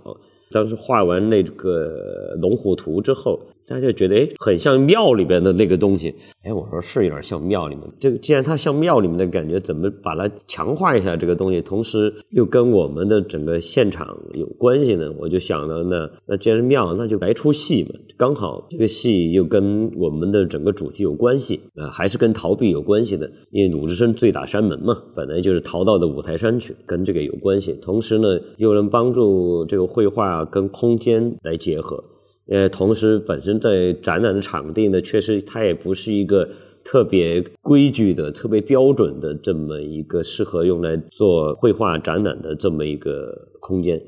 [0.49, 6.15] 当时画完那个龙虎图之后，大家就觉得哎，很像庙里边的那个东西。
[6.47, 7.83] 哎，我说是有点像庙里面。
[7.99, 15.11] 这个既然它像庙里面的感觉，怎么把它强化一下这个东西，同时又跟我们的整个现场有关系呢？
[15.19, 23.29] 我就想到那那既然是庙，那就来出戏嘛，刚好这个戏又跟我们的整个主题有关系啊、还是跟逃避有关系的。
[23.51, 27.73] 因为鲁智深醉打山门嘛，本来就是逃到的五台山去，跟这个有关系。
[27.73, 32.01] 同时呢，又能帮助这个绘画跟空间来结合。
[32.49, 36.47] 呃，同时本身在展览的场地呢，确实它也不是一个
[36.83, 44.01] 特别规矩的、特别标准的这么一个适合用来做绘画展览的这么一个空间。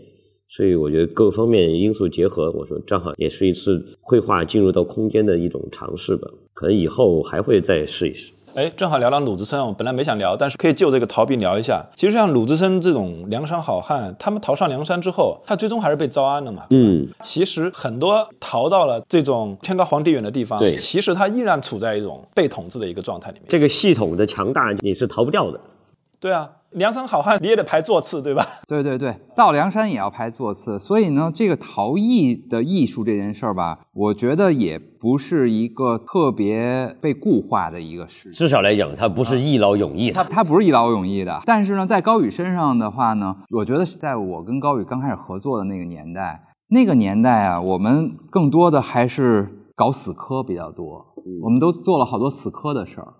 [0.48, 6.28] 所以我觉得各方面因素结合，我说正好也是一次绘画进入到空间的一种尝试吧。
[6.54, 8.32] 可能以后还会再试一试。
[8.56, 11.86] 哎，正好聊到鲁智深，我本来没想聊，但是可以就这个逃避聊一下。
[11.96, 16.64] 其实像鲁智深这种梁山好汉，他们逃上梁山之后，他最终还是被招安了嘛。
[16.72, 23.46] 嗯，其实很多逃到了这种天高皇帝远的地方，对其实他依然处在一种被统治的一个状态里面。
[23.48, 25.60] 这个系统的强大你是逃不掉的。
[26.20, 28.46] 对啊，梁山好汉你也得排座次，对吧？
[28.68, 38.30] 对对对，到梁山也要排座次，所以呢，这个陶艺的艺术这件事儿吧，我觉得也不是一个特别被固化的一个事。
[38.30, 40.14] 至少来讲，它不是一劳永逸的。
[40.14, 46.40] 他他不是一劳永逸的，但是呢，在高宇身上的话呢，我觉得在我跟高宇刚开始合作的那个年代，
[46.70, 51.04] 那个年代啊，我们更多的还是搞死磕比较多，
[51.42, 53.14] 我们都做了好多死磕的事儿。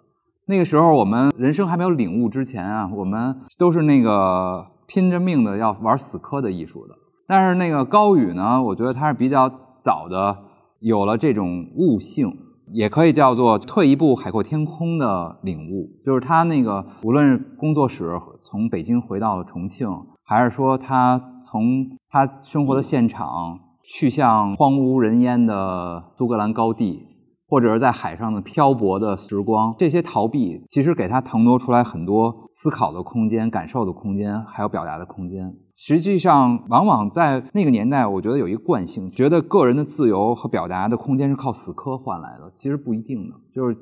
[0.50, 6.96] 那个时候我们人生还没有领悟之前啊，我们都是那个拼着命的要玩死磕的艺术的。
[7.28, 9.48] 但是那个高宇呢，我觉得他是比较
[9.80, 10.36] 早的
[10.80, 12.36] 有了这种悟性，
[12.72, 15.88] 也可以叫做退一步海阔天空的领悟。
[16.04, 19.88] 就是他那个无论是工作室从北京回到了重庆，
[20.24, 27.06] 还是说他从他生活的现场去向荒无人烟的苏格兰高地，
[27.50, 35.54] 或者是在海上的漂泊的时光，这些逃避其实给他腾挪出来很多思考的空间、感受的空间，还有表达的空间。
[35.76, 42.52] 实际上，往往在那个年代，我觉得有一个惯性，觉得个人的自由和表达的空间是靠死磕换来的。
[42.56, 43.78] 其实不一定的，就是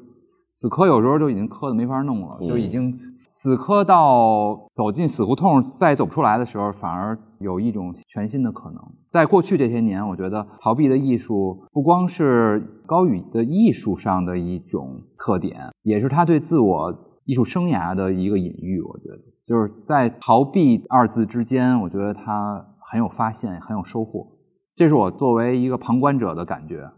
[0.52, 8.80] 死磕有时候就已经磕的没法弄了，就已经死磕到走进死胡同再走不出来的时候，反而有一种全新的可能。
[9.10, 16.92] 在过去这些年，我觉得逃避的艺术不光是高宇的艺术上的一种特点，也是他对自我
[17.26, 18.82] 艺术生涯的一个隐喻。
[18.82, 24.26] 我觉得就是在逃避二字之间，我觉得他很有发现，很有收获。
[24.76, 26.90] 这是我作为一个旁观者的感觉。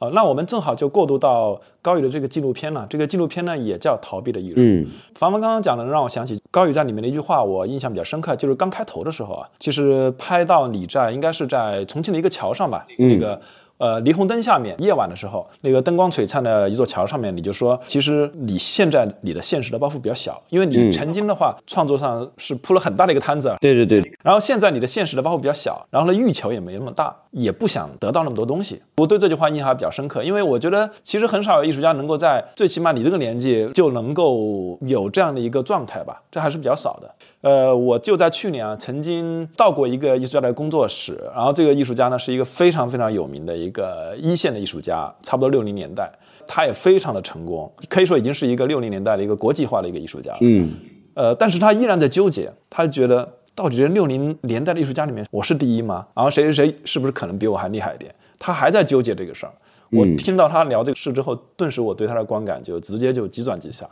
[0.00, 2.86] 呃，那我们正好就过渡到高宇的这个纪录片了。
[2.88, 4.60] 这个纪录片呢，也叫《逃避的艺术》。
[4.84, 4.86] 嗯，
[5.16, 13.40] 凡凡刚刚讲的，让我想起高宇在里面的一句话，我印象比较深刻，就是刚开头的时候啊，其实拍到你在应该是在重庆的一个桥上吧，嗯那个。
[13.78, 28.82] 呃，霓虹灯下面，夜晚的时候，那个灯光璀璨的一座桥上面，你就说，其实你现在你的现实的包袱比较小，因为你嗯曾经的话，创作上是铺了很大的一个摊子，对对对，然后现在你的现实的包袱比较小，然后呢欲求也没那么大，也不想得到那么多东西。
[28.96, 37.14] 我对这句话印象还比较深刻，因为我觉得其实很少有艺术家能够在最起码你这个年纪就能够有这样的一个状态吧，这还是比较少的。
[37.40, 46.10] 呃，我就在去年啊，曾经到过一个艺术家的工作室，然后这个艺术家呢是一个非常非常有名的一个一线的艺术家，差不多六零年代，
[46.48, 50.38] 他也非常的成功，可以说已经是一个六零年代的一个国际化的一个艺术家了。
[50.40, 50.70] 嗯，
[51.14, 56.04] 呃，但是他依然在纠结，他觉得到底这六零年代的艺术家里面，我是第一吗？
[56.14, 58.12] 然后谁谁谁是不是可能比我还厉害一点？
[58.36, 59.52] 他还在纠结这个事儿。
[59.90, 63.88] 我听到他聊这个事之后，顿时我对他的观感就直接就急转直下。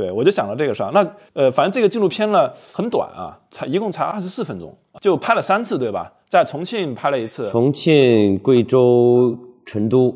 [0.00, 0.90] 对我就想到这个事儿。
[0.94, 6.10] 那呃，反正这个纪录片呢很短啊，才一共才二十四分钟，就拍了三次，对吧？
[6.26, 9.36] 在重庆拍了一次，重庆、贵州、
[9.66, 10.14] 成都，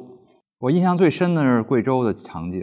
[0.61, 2.62] 我印象最深的是贵州的场景，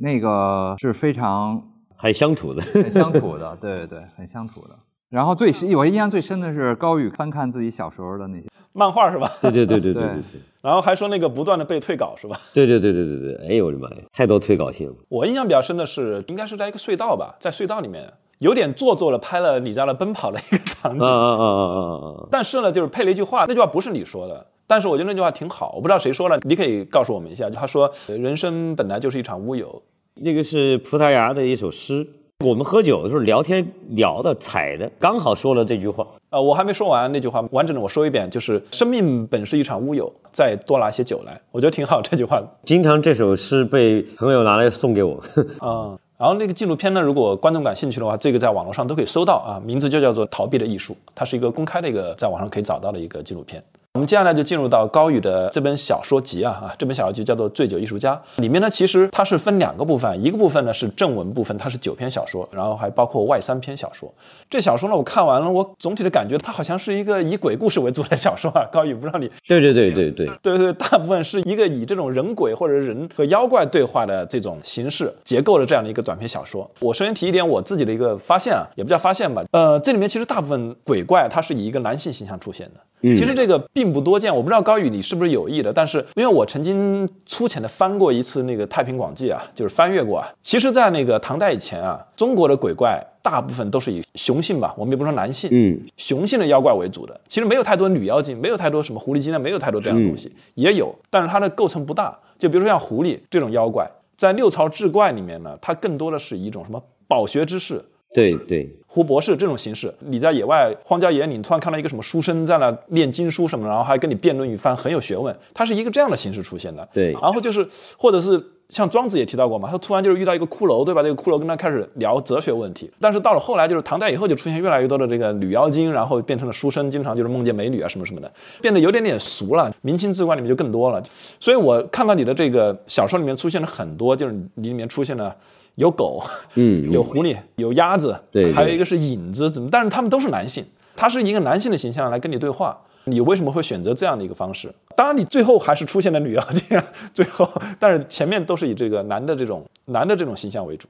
[0.00, 1.62] 那个是非常
[1.96, 2.60] 很乡土的。
[2.62, 4.74] 很乡土的，对对对，很乡土的。
[5.10, 8.47] 然后最我印象最深的是高宇翻看自己小时候的那些，
[8.78, 9.30] 漫画是吧？
[9.42, 12.38] 对对对对对对对 然后还说那个不断的被退稿是吧？
[12.54, 14.94] 对对对对对对对，哎呦我的妈呀，太多退稿信了。
[15.08, 21.00] 我印象比较深的是，应该是在一个隧道吧，在隧道里面有点做作了拍了李佳乐奔跑的一个场景。
[21.00, 22.28] 嗯嗯嗯嗯嗯嗯！
[22.30, 27.48] 但是呢，就是配了一句话，那句话不是你说的，但是我觉得那句话挺好，我不知道谁说的，你可以告诉我们一下。
[27.48, 29.82] 就他说，人生本来就是一场乌有。
[30.20, 32.04] 那个是葡萄牙的一首诗。
[32.44, 33.66] 我们喝酒的时候聊天
[33.96, 36.06] 聊的踩的，刚好说了这句话。
[36.30, 42.40] 呃，我还没说完那句话，完整的我说一遍，就是生命本是一场乌有，再多拿些酒来，我觉得挺好这句话。
[42.64, 45.20] 经常这首诗被朋友拿来送给我。
[45.60, 53.60] 嗯，然后那个纪录片呢，如果观众感兴趣的话，这个在网络上都可以搜到啊，名字就叫做《逃避的艺术》，它是一个公开的一个在网上可以找到的一个纪录片。
[53.98, 64.08] 我们接下来就进入到高宇的这本小说集啊啊，这本小说集叫做《醉酒艺术家》，里面呢其实它是分两个部分，一个部分呢是正文部分，它是九篇小说，然后还包括外三篇小说。
[64.48, 68.64] 这小说呢我看完了，我总体的感觉它好像是一个以鬼故事为主的小说啊。
[68.70, 76.70] 高宇，不知道你对对对对对，对对，大部分是一个以这种人鬼或者人和妖怪对话的这种形式结构的这样的一个短篇小说。
[76.78, 82.80] 我首先提一点我自己的一个发现啊，也不叫发现吧，呃，这里面其实大部分鬼怪它是以一个男性形象出现的。
[83.00, 90.28] 其实这个并不多见，我不知道高宇你是不是有意的，但是因为我曾经粗浅的翻过一次那个《太平广记》啊，就是翻阅过啊。
[90.42, 97.20] 其实，在那个唐代以前啊，中国的鬼怪大部分都是以雄性吧，我们也不说男性，嗯，雄性的妖怪为主的。
[97.28, 102.18] 其实没有太多女妖精，没有太多什么狐狸精啊，没有太多这样的东西，也有，但是它的构成不大。
[102.38, 107.84] 就比如说像狐狸这种妖怪，在六朝志怪里面呢，它更多的是以一种什么饱学之士。
[108.14, 115.36] 对对，胡博士这种形式，你在野外荒郊野岭突然看到一个什么书生在那念经书什么，然后还跟你辩论一番，很有学问。
[115.52, 116.88] 它是一个这样的形式出现的。
[116.92, 117.66] 对然后就是
[117.98, 121.02] 或者是像庄子也提到过嘛，他突然就是遇到一个骷髅，对吧？
[121.02, 122.90] 这个骷髅跟他开始聊哲学问题。
[122.98, 128.32] 但是到了后来，就是唐代以后就出现越来越多的这个女妖精，然后变成了书生，经常就是梦见美女啊什么什么的，
[128.62, 129.70] 变得有点点俗了。
[129.82, 131.02] 明清志怪里面就更多了。
[131.38, 135.36] 所以我看到你的这个小说里面出现了很多，就是你里面出现了。
[135.78, 136.22] 有狗，
[136.56, 139.68] 嗯 有狐狸，有鸭子，对对还有一个是影子，怎么？
[139.70, 140.64] 但是他们都是男性，
[140.96, 142.78] 他是一个男性的形象来跟你对话。
[143.04, 144.70] 你为什么会选择这样的一个方式？
[144.94, 147.48] 当然，你最后还是出现了女妖精啊，最后，
[147.78, 150.88] 但是前面都是以这个男的这种男的这种形象为主。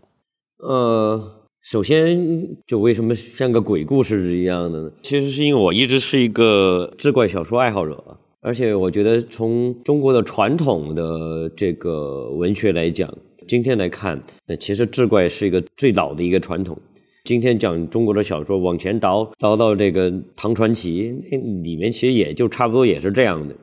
[0.58, 1.32] 呃，
[1.62, 2.18] 首先
[2.66, 4.90] 就为什么像个鬼故事一样的呢？
[5.00, 8.02] 其实是因为我一直是一个志怪小说爱好者，
[8.40, 13.08] 而且我觉得从中国的传统的这个文学来讲，
[13.48, 16.78] 今天来看，那其实志怪是一个最老的一个传统。
[17.24, 23.54] 今天讲中国的小说，往前倒倒到这个唐传奇，那里面其实也就差不多也是这样的。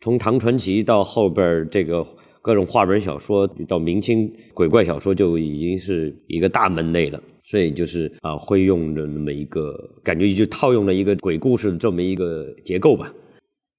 [0.00, 2.02] 从唐传奇到后边这个
[2.40, 7.22] 各种话本小说，到明清鬼怪小说，就已经是一个大门类了。
[7.44, 13.12] 所以就是啊，会用的那么一个感觉，就套用了一个鬼故事的这么一个结构吧。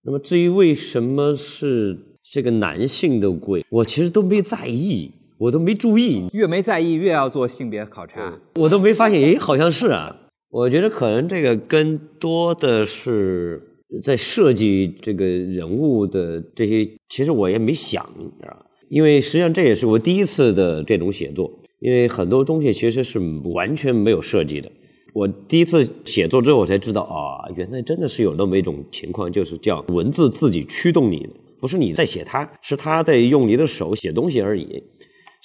[0.03, 5.09] 那么至于为什么是这个男性的鬼，我其实都没在意。
[5.37, 8.39] 我都没注意，越没在意越要做性别考察。
[8.55, 10.15] 我都没发现，诶，好像是啊。
[10.49, 13.61] 我觉得可能这个更多的是
[14.01, 18.65] 在设计这个人物的这些，其实我也没想，你知道？
[18.87, 23.19] 因为实际上这也是我第一次的这种写作，因为很多东西其实是
[23.53, 24.71] 完全没有设计的。
[25.13, 31.29] 我第一次写作之后，我才知道啊，原来真的是有那么一种情况，就是叫文字自己驱动你的，
[31.59, 34.81] 不是你在写它，是它在用你的手写东西而已。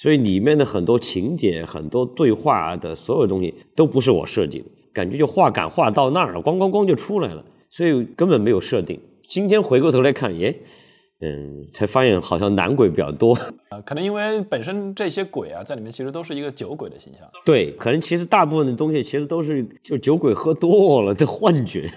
[0.01, 8.99] 所以里面的很多情节、很多对话的所有东西都不是我设计的，感觉就画感画到那儿了，咣咣咣就出来了，所以根本没有设定。
[9.29, 10.59] 今天回过头来看，耶，
[11.19, 13.35] 嗯，才发现好像男鬼比较多。
[13.69, 17.29] 啊，可能因为本身这些鬼啊，在里面其实都是一个酒鬼的形象。
[17.45, 21.87] 对，可能其实大部分的东西其实都是就酒鬼喝多了的幻觉。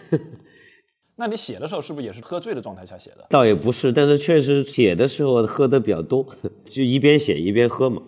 [1.17, 3.25] 那你写的时候是不是也是喝醉的状态下写的？
[3.31, 6.27] 倒也不是，但是确实写的时候喝的比较多，
[6.69, 8.03] 就一边写一边喝嘛。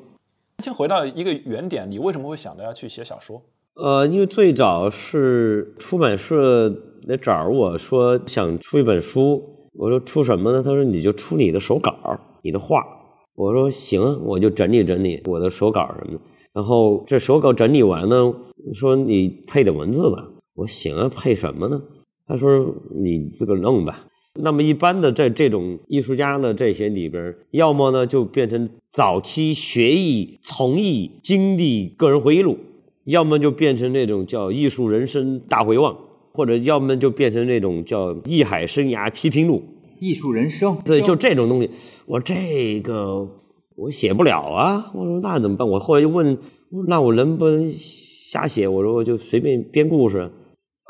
[0.63, 3.43] 先回到一个原点，你为什么会想着要去写小说？
[3.75, 6.69] 呃，因为最早是出版社
[7.03, 10.63] 来找我说想出一本书，我说出什么呢？
[10.63, 11.95] 他说你就出你的手稿，
[12.43, 12.83] 你的画。
[13.35, 16.25] 我说行，我就整理整理我的手稿什么的。
[16.55, 18.35] 然后这手稿整理完呢，
[18.73, 20.27] 说你配点文字吧。
[20.55, 21.83] 我行啊，配什么呢？
[22.27, 24.07] 他说你自个儿弄吧。
[24.39, 32.59] 那么一般的在这种艺术家的这些里边，要么呢就变成早期学艺、从艺经历个人回忆录，
[33.05, 35.97] 要么就变成那种叫艺术人生大回望，
[36.33, 39.63] 或者要么就变成那种叫艺海生涯批评录。
[39.99, 41.71] 艺术人生，对，就这种东西，
[42.05, 43.27] 我这个
[43.75, 44.91] 我写不了啊。
[44.95, 45.67] 我说那怎么办？
[45.67, 46.37] 我后来就问，
[46.87, 48.69] 那我能不能瞎写？
[48.69, 50.31] 我说我就随便编故事，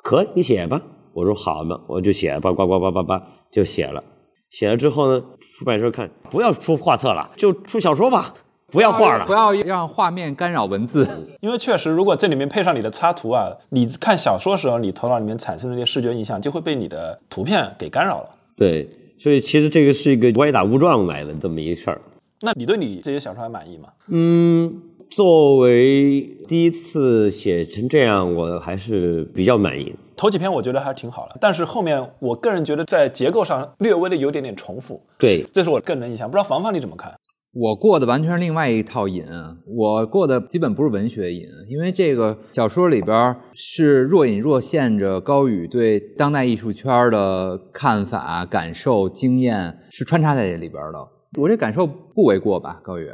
[0.03, 0.83] 可以，你写吧。
[1.17, 4.05] 我说好嘛，我就写，叭叭叭叭叭叭就写了。
[4.51, 8.35] 写了之后呢，出版社看不要出画册了，就出小说吧，
[8.71, 11.09] 不要画了，不要让画面干扰文字。
[11.41, 18.29] 因为确实，如果这里面配上你的插图啊，你看小说时候，你头脑里面产生的那些视觉印象就会被你的图片给干扰了。
[18.55, 18.87] 对，
[19.19, 21.99] 所以其实这个是一个歪打误撞来的这么一事儿。
[22.43, 23.89] 那你对你这些小说还满意吗？
[24.11, 29.95] 嗯，作为第一次写成这样，我还是比较满意。
[30.17, 35.01] 头几篇我觉得还挺好的，但是后面我个人觉得在结构上略微的有点点重复。
[35.19, 37.13] 对，这是我个人的印象，不知道房房你怎么看？
[37.53, 39.25] 我过的完全是另外一套瘾，
[39.67, 50.99] 我过的基本不是文学瘾，因为这个小说里边是若隐若现着高宇对当代艺术圈的看法、感受、经验是穿插在这里边的。
[51.41, 53.11] 我这感受不为过吧，高宇？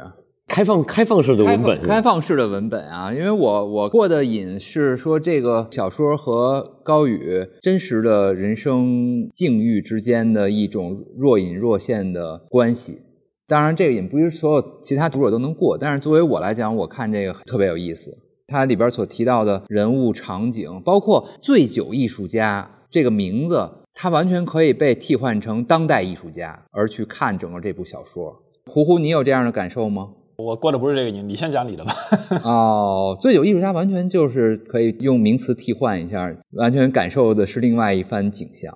[0.53, 3.11] 开放开放式的文本，开放式的文本啊！
[3.11, 12.99] 因为我我过的瘾是说这个小说和高宇真实的人生境遇之间的一种若隐若现的关系。
[13.47, 18.15] 当然，这个瘾不是所有其他读者都能过，但是作为我来讲，我看这个特别有意思。
[18.45, 28.43] 它里边所提到的人物场景，包括“醉酒艺术家”这个名字，它完全可以被替换成当代艺术家，而去看整个这部小说。
[28.67, 30.09] 胡胡，你有这样的感受吗？
[30.35, 31.93] 我过的不是这个瘾，你先讲你的吧。
[32.43, 38.75] 哦，醉酒艺术家完全就是可以用名词替换一下，完全感受的是另外一番景象。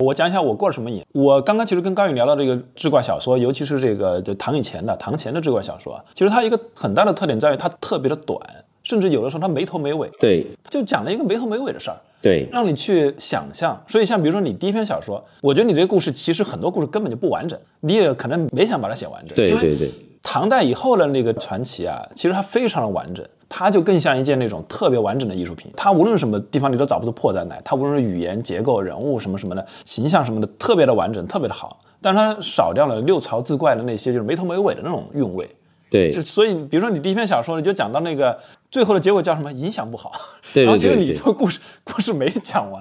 [0.00, 1.04] 我讲一下我过了什么瘾。
[1.12, 8.40] 我刚刚其实跟高宇聊到这个志怪小说，尤其是这个就唐以前的唐前的志怪小说，其实它一个很大的特点在于它特别的短，
[8.82, 10.08] 甚至有的时候它没头没尾。
[10.18, 11.96] 对，就讲了一个没头没尾的事儿。
[12.22, 13.78] 对，让你去想象。
[13.86, 19.34] 所以像比如说你第一篇小说，我觉得你这个故事其实很多故事根本就不完整，你也可能没想把它写完整。
[19.34, 19.90] 对对对。
[20.22, 25.72] 唐代以后的那个传奇啊，其实它非常的完整，它就更像一件那种特别完整的艺术品。
[25.76, 31.80] 它无论什么地方你都找不出破绽来，它无论是语言结构、人物什么什么的形象什么的，特别的完整，特别的好。
[32.02, 35.48] 但是它少掉了六朝志怪的那些就是没头没尾的那种韵味。
[35.90, 38.38] 对，就所以比如说你第一篇小说，你就讲到那个
[38.70, 39.50] 最后的结果叫什么？
[39.52, 40.12] 影响不好。
[40.52, 40.64] 对对对。
[40.64, 42.80] 然后其实你这个故事故事没讲完。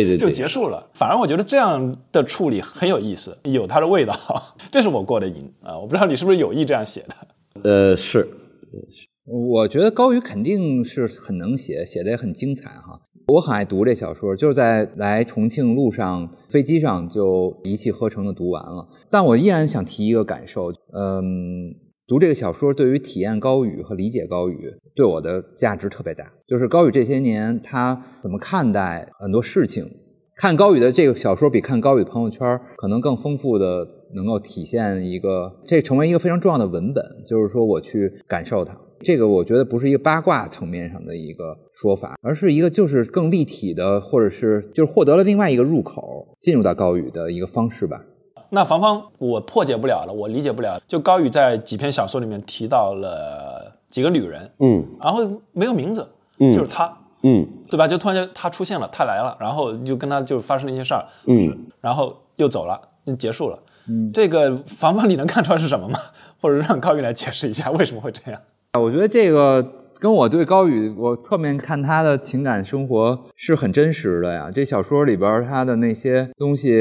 [0.00, 0.88] 对对，就结束了。
[0.94, 4.14] 反而我觉得这样的处理很有意思，有它的味道。
[4.72, 5.78] 这是我过的瘾啊！
[5.78, 7.62] 我不知道你是不是有意这样写的。
[7.62, 8.26] 呃，是，
[9.26, 13.00] 我觉得高宇肯定是很能写，写的也很精彩哈。
[13.26, 18.88] 我很爱读这小说，就是在来重庆路上飞机上就一气呵成的读完了。
[19.10, 21.74] 但我依然想提一个感受，嗯。
[22.12, 26.30] 读这个小说，对于体验高宇和理解高宇，对我的价值特别大。
[26.46, 29.90] 就是高宇这些年他怎么看待很多事情，
[30.36, 37.02] 看高宇的这个小说，比看高宇朋友圈可能更丰富的，能够体现一个，这成为一个非常重要的文本。
[37.26, 48.04] 就是说，我去感受它，这个我觉得不是一个八卦层面上的一个说法，而是一个就是更立体的，或者是就是获得了另外一个入口，进入到高宇的一个方式吧。
[48.54, 50.78] 那房方我破解不了了，我理解不了。
[50.86, 55.22] 就高宇在几篇小说里面提到了几个女人，嗯然后
[55.52, 56.06] 没有名字，
[56.38, 57.88] 嗯就是她，嗯对吧？
[57.88, 63.58] 就突然间她出现了，她来了，然后就跟她就发生了一些事儿，嗯，然后又走了，就结束了。
[63.88, 65.98] 嗯，这个房方你能看出来是什么吗？
[66.38, 68.38] 或者让高宇来解释一下为什么会这样？
[68.72, 69.66] 啊我觉得这个
[70.02, 74.50] 跟我对高宇，我侧面看他的情感生活是很真实的呀。
[74.52, 76.72] 这小说里边他的那些东西，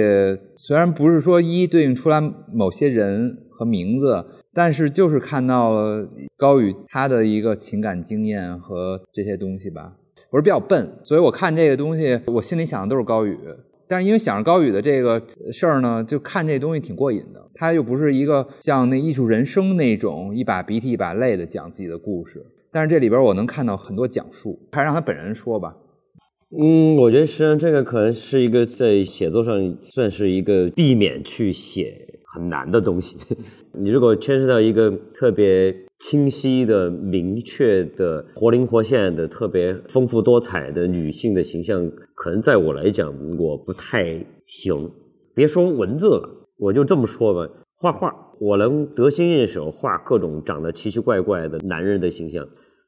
[0.55, 2.19] 虽然不是说一一对应出来
[2.51, 9.93] 某些人和名字，但是就是看到了高宇他的一个情感经验和这些东西吧。
[10.32, 13.38] 我是比较笨，所以我看这个东西，我心里想的都是高宇。
[13.88, 17.51] 但是因为想着高宇的这个事儿呢，就看这东西挺过瘾的。
[17.53, 25.76] 他又不是一个像那艺术人生那种一把鼻涕一把泪的讲自己的故事，但是这里边我能看到很多讲述，还是让他本人说吧。
[26.57, 31.95] 嗯，我觉得实际上这个可能是一个在写作上算是一个避免去写
[32.26, 33.17] 很难的东西。
[33.74, 44.91] 你如果牵涉到一个特别清晰的、明确的、活灵活现的、特别丰富多彩的女性的形象，可能在我来讲我不太行。
[45.34, 52.43] 别说文字了，我就这么说吧，画画我能得心应手画各种长得奇奇怪怪的男人的形象，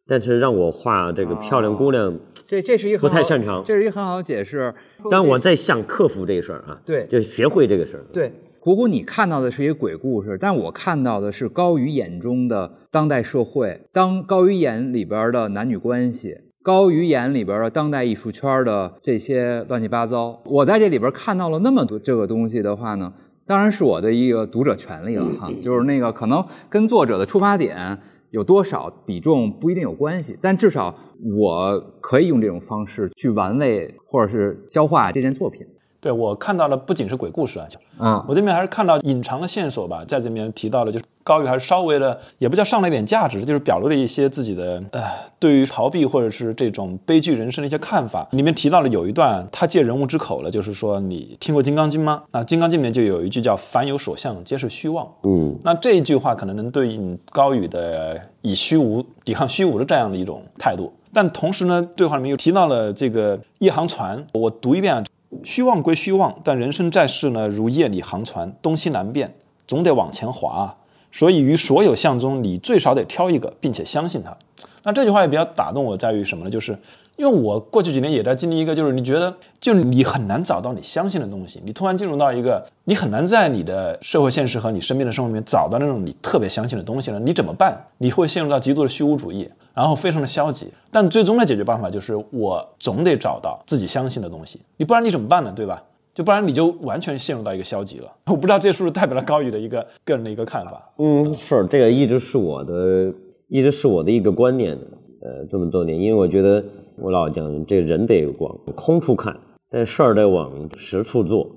[0.07, 2.19] 但是让我画这个漂亮姑娘。
[2.47, 4.73] 这这是一个不太擅长这是一个很好的解释。
[5.11, 8.05] 但我在想克服这个事儿啊，对就学会这个事儿。
[8.11, 20.41] 对，谷谷，你看到的是一个鬼故事，但我看到的是高宇眼中的当代社会，当高宇眼里边的男女关系，高于眼里边的当代艺术圈的这些乱七八糟。
[20.45, 23.13] 我在这里边看到了那么多这个东西的话呢，
[23.45, 27.97] 当然是我的一个读者权利了哈，就是那个可能跟作者的出发点。
[28.31, 30.95] 有多少比重不一定有关系，但至少
[31.37, 35.61] 我可以用这种方式去玩味或者是消化这件作品。
[36.01, 37.67] 对我看到了不仅是鬼故事啊，
[37.99, 45.01] 啊，我这边还是看到隐藏的线索吧，在这边提到了，就是高宇还是稍微的，也不叫上了一点价值，就是表露了一些自己的呃，
[45.39, 48.27] 对于逃避或者是这种悲剧人生的一些看法。
[48.31, 52.23] 里面提到了有一段，他借人物之口了，就是说你听过《金刚经》吗？
[52.31, 55.07] 那《金刚经》里面就有一句叫“凡有所向，皆是虚妄”。
[55.23, 60.93] 嗯，那这一句话可能能对应高宇的以虚无抵抗虚无的这样的一种态度。
[61.13, 65.03] 但同时呢，对话里面又提到了这个一航船，我读一遍啊。
[65.43, 69.33] 虚妄归虚妄，但人生在世呢，如夜里航船，东西南变，
[69.65, 70.75] 总得往前划啊。
[71.13, 74.35] 所以于所有相中，你最少得挑一个，并且相信它。
[74.81, 76.49] 那这句话也比较打动我，在于什么呢？
[76.49, 76.77] 就是
[77.15, 87.19] 因为我过去几年也在经历一个，就是你觉得，就你很难找到你相信的东西，你突然进入到一个，你很难在你的社会现实和你身边的生活里面找到那种你特别相信的东西了。
[87.19, 87.79] 你怎么办？
[87.99, 90.67] 你会陷入到极度的虚无主义，然后非常的消极。
[90.91, 95.53] 但最终的解决办法就是，我总得找到自己相信的东西，你不然你怎么办呢？
[95.55, 95.81] 对吧？
[96.13, 98.11] 就不然你就完全陷入到一个消极了。
[98.27, 100.93] 我不知道这是不是代表了高宇的一个个人的一个看法。
[100.97, 103.13] 嗯，是这个一直是我的，
[103.47, 104.77] 一直是我的一个观念。
[105.21, 106.63] 呃，这么多年，因为我觉得
[106.97, 109.33] 我老讲，这人得往空处看，
[109.69, 111.49] 但事儿得往实处做。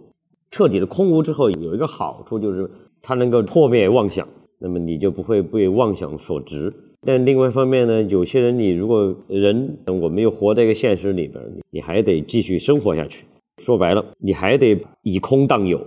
[0.53, 2.71] 彻底的空无之后，有一个好处就是
[3.03, 4.27] 它能够破灭妄想，
[4.61, 6.73] 那么你就不会被妄想所执。
[7.03, 13.27] 但另外一方面呢，有些人你如果人，我们又活在一个现实里边，你还得继续生活下去。
[13.63, 15.81] 说白了，你还得以空当有，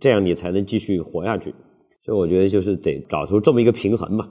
[0.00, 1.54] 这样你才能继续活下去。
[2.04, 4.28] 所以我觉得就是得找出这么一个平衡吧。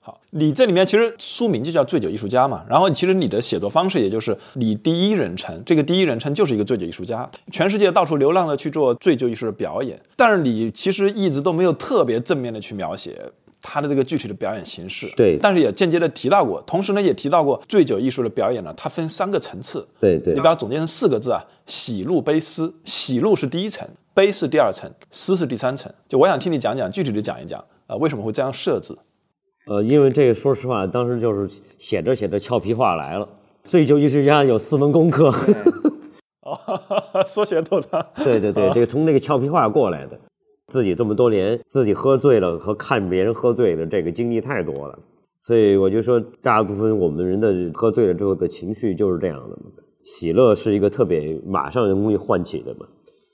[0.00, 13.20] 好，你这里面其实书名就叫醉酒艺术家嘛，然后其实你的写作方式也就是你第一人称，这个第一人称就是一个醉酒艺术家，全世界到处流浪的去做醉酒艺术的表演，但是你其实一直都没有特别正面的去描写。
[13.62, 22.72] 他的这个具体的表演形式，对但是也间接的提到过，同时呢也提到过醉酒艺术的表演呢，它分三个层次，对对你把它总结成四个字啊：喜怒悲思。
[22.84, 25.92] 喜怒是第一层，悲是第二层，思是第三层。
[26.08, 28.96] 就我想听你讲讲，具体的讲一讲，呃，为什么会这样设置？
[29.66, 33.28] 呃，因为这个说实话，当时就是写着写着俏皮话来了。
[33.64, 35.34] 醉酒艺术家有四门功课，
[36.42, 36.56] 哦，
[37.26, 38.06] 缩写透长。
[38.22, 40.16] 对对对，这个从那个俏皮话过来的。
[40.68, 44.98] 自己这么多年，自己喝醉了和看别人喝醉的这个经历太多了，
[45.40, 49.56] 所以我就说，大部分我们人的喝醉了之后的情绪就是这样的。
[50.02, 52.86] 喜乐是一个特别马上容易唤起的嘛，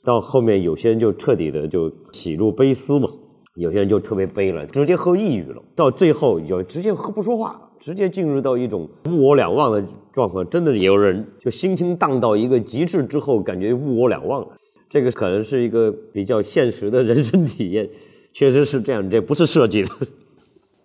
[0.04, 3.08] 到后面有些人就彻底的就喜怒悲思嘛，
[3.56, 10.48] 有些人就特别悲了，直接喝抑郁了，到最后有直接喝不说话了，直接进入到一种物我两忘的状况。
[10.48, 14.48] 真的有人就心情荡到一个极致之后，感觉物我两忘了。
[14.92, 17.88] 这个可能是一个比较现实的人生体验，
[18.30, 19.88] 确实是这样，这不是设计的。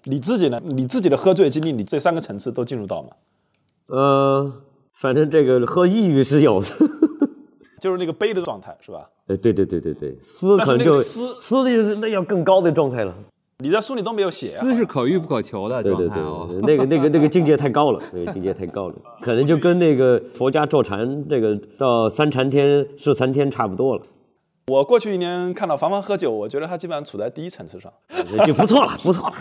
[0.05, 0.61] 你自己呢？
[0.63, 3.09] 你自己的喝醉经历，你这三个层次都进入到吗？
[3.87, 4.61] 呃，
[4.93, 6.67] 反正这个喝抑郁是有的，
[7.81, 9.09] 就是那个悲的状态，是吧？
[9.27, 13.13] 哎，对对对对对，丝但是那可能就个丝丝的就是那要更高的状态了。
[13.63, 14.59] 你在书里都没有写、啊。
[14.59, 16.47] 丝是可遇不可求的对对对状态哦。
[16.47, 24.01] 对，那个那个 那个境界太高了，那个境界太高了， 可能就跟那个佛家坐禅这个到三禅天、四禅天差不多了，
[24.67, 27.91] 我过去一年看到凡凡喝酒，我觉得他基本上处在第一层次上。
[28.45, 29.35] 就不错了，不错了。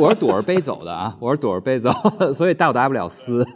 [0.00, 1.92] 我是躲着杯走的啊，我是躲着杯走，
[2.32, 3.46] 所以到达不了思。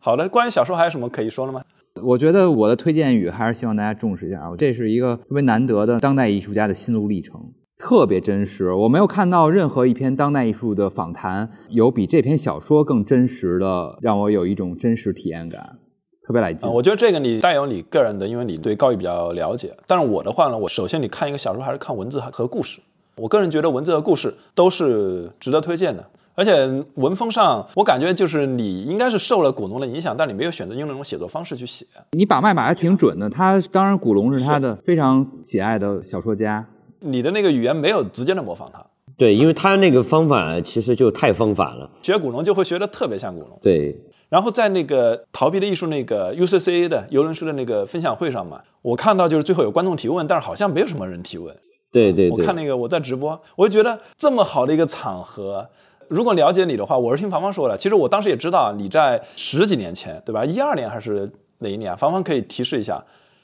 [0.00, 1.62] 好的，关于小说还有什么可以说的吗？
[2.02, 7.40] 我觉得我的推荐语还是希望大家重视一下，这是一个特别难得的当代艺术家的心路历程，
[7.78, 8.72] 特别真实。
[8.72, 15.78] 我没有看到任何一篇当代艺术的访谈有比这篇小说更真实的，让我有一种真实体验感，
[16.26, 16.68] 特别来劲。
[16.68, 19.72] 啊，我觉得这个你带有你个人的，因为你对高宇比较了解。
[19.86, 22.80] 但是我的话呢，我首先你看一个小说还是看文字和故事。
[23.16, 26.04] 我个人觉得文字和故事都是值得推荐的，
[26.34, 31.86] 而且文风上我感觉就是你应该是受了古龙的影响，但你没有选择用那种写作方式去写。
[32.12, 36.66] 你把脉把的挺准的，他当然古龙是他的非常喜爱的小说家。
[37.00, 38.84] 你的那个语言没有直接的模仿他，
[39.16, 41.90] 对，因为他那个方法其实就太方法了。
[42.02, 43.58] 学古龙就会学的特别像古龙。
[43.62, 43.96] 对，
[44.28, 51.54] 然后在那个逃避的艺术那个 UCCA 的游轮书的那个分享会上嘛，我看到就是最后有观众提问，但是好像没有什么人提问。
[51.90, 55.66] 对对对，我看那个我在直播，我就觉得这么好的一个场合，
[56.08, 57.78] 如果了解你的话，我是听房房说的。
[57.78, 60.44] 其实我当时也知道你在十几年前，对吧？
[60.44, 61.30] 一二年还是
[61.60, 61.96] 哪一年啊？
[61.96, 63.02] 房房可以提示一下，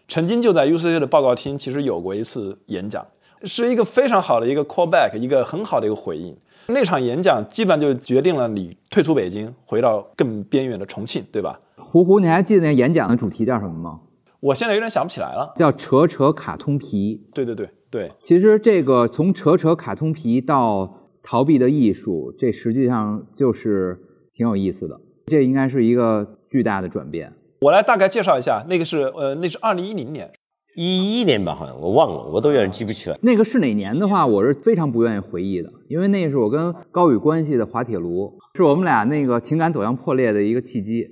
[0.09, 3.07] 曾经就在 UCC 的报告厅，其实有过一次演讲，
[3.47, 6.37] 是一个非常好的一个 callback，一个很好的一个回应。
[6.69, 11.61] 那场演讲基本上就决定了你退出北京，回到更边远的重庆，对吧？
[11.77, 14.01] 胡胡，你还记得那演讲的主题叫什么吗？
[14.41, 15.53] 我现在有点想不起来了。
[15.57, 17.27] 叫扯扯卡通皮。
[17.35, 23.99] 对对对对，其实这个从扯扯卡通皮到逃避的艺术，这实际上就是
[24.33, 25.01] 挺有意思的。
[25.27, 27.33] 这应该是一个巨大的转变。
[27.61, 30.31] 我来大概介绍一下，那个是呃，那是二零一零年，
[30.77, 33.19] 一一年吧，好像我忘了，我都有点记不起来。
[33.23, 41.07] 那个是哪年的话，我是非常不愿意回忆的，因为那是我跟高宇关系的滑铁卢，是我们俩那个情感走向破裂的一个契机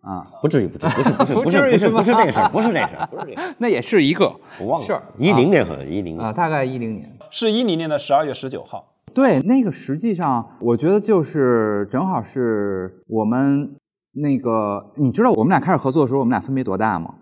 [0.00, 0.26] 啊。
[0.40, 4.86] 不至于，不至于，不是，不是，不 不是，不是，至于是不是这个事儿，不是这个事儿， 不是这个，那也是一个我忘了。
[4.86, 7.10] 是一零年好像一零啊，大概一零年。
[7.30, 8.84] 是一零年的十二月十九号。
[9.12, 13.74] 对，那个实际上我觉得就是正好是我们
[14.12, 17.14] 那个，你知道我们俩开始合作的时候，我们俩分别多大吗？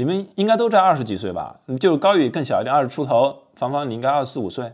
[0.00, 1.60] 你们应该都在二十几岁吧？
[1.78, 3.36] 就高宇更小一点，二十出头。
[3.54, 4.72] 芳芳，你应该二十四五岁。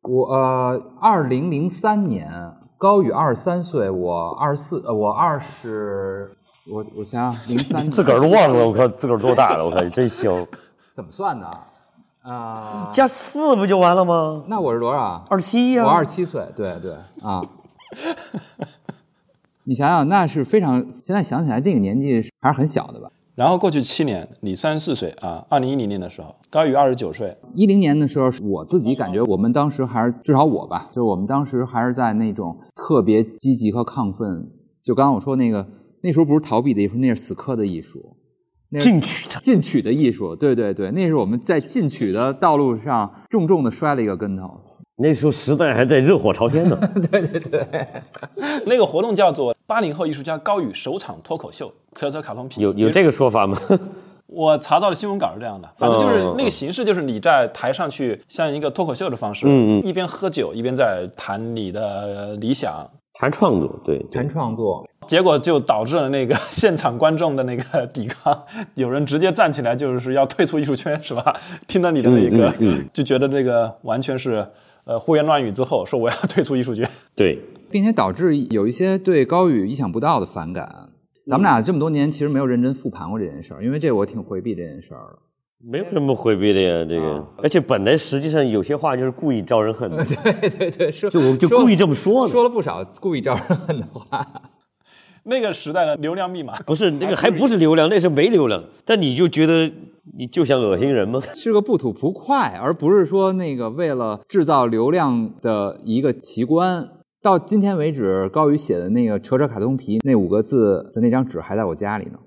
[0.00, 2.32] 我呃，二零零三年，
[2.78, 6.30] 高宇二十三岁，我二十四，呃，我二十，
[6.66, 10.30] 我我想想，零三 自个儿都忘了，我靠自个儿多大了，我看真行。
[10.96, 11.46] 怎么算的？
[12.22, 14.42] 啊、加四不就完了吗？
[14.46, 15.22] 那我是多少？
[15.28, 15.84] 二十七呀。
[15.84, 17.42] 我二十七岁，对对啊。
[19.64, 23.10] 你想想，那是非常，现在想起来这个年纪还是很小的吧？
[23.34, 27.34] 然后过去七年，你三十四岁啊，二零一零年的时候，高宇二十九岁。
[27.54, 34.50] 一零年的时候，我自己感觉我们当时还是至少我吧，就是我们当时还是在那种特别积极和亢奋。
[34.84, 35.66] 就刚刚我说那个，
[36.02, 38.16] 那时候不是逃避的艺术，那是死磕的艺术，
[38.70, 39.40] 那进取的。
[39.40, 40.36] 进取的艺术。
[40.36, 44.60] 对对对，那是我们在进取的道路上重重的摔了一个跟头。
[45.02, 46.78] 那时候时代还在热火朝天呢。
[47.10, 47.86] 对 对对，
[48.64, 52.60] 那个活动叫做“八零后艺术家高宇首场脱口秀”，扯扯卡通皮。
[52.60, 53.58] 有有这个说法吗？
[54.26, 64.86] 我查到的新闻稿是这样的，反正就是那个形式，就是你在台上去像一个脱口秀的方式，嗯嗯一边喝酒一边在谈你的理想，谈创作，对，对谈创作。
[65.08, 68.40] 结果就导致了那个现场观众的那个抵抗，
[68.74, 71.34] 有人直接站起来就是要退出艺术圈，是吧？
[71.66, 74.46] 听到你的那个，嗯嗯嗯就觉得这个完全是
[74.84, 76.88] 呃胡言乱语之后，说我要 退出艺术圈。
[77.14, 77.38] 对，
[77.70, 80.90] 并且导致有一些对高宇意想不到的反感。
[81.26, 85.18] 咱们俩这么多年其实没有认真复盘过这件事儿，因为这我挺回避这件事儿的。
[85.64, 87.24] 没有什么回避的呀，这个。
[87.36, 90.04] 而且本来实际上有些话就是故意招人恨的，
[90.40, 92.32] 对对对，说就我就故意这么说的。
[92.32, 94.26] 说了不少故意招人恨的话。
[95.22, 98.64] 那个时代的流量密码，不是那个还不是流量，那是没流量。
[98.84, 99.70] 但你就觉得
[100.16, 101.20] 你就想恶心人吗？
[101.20, 106.88] 是个不吐不快，而不是说那个为了制造流量的一个奇观。
[107.22, 112.18] 到今天为止，高宇写的那个“扯扯卡通皮”那五个字的那张纸还在我家里呢。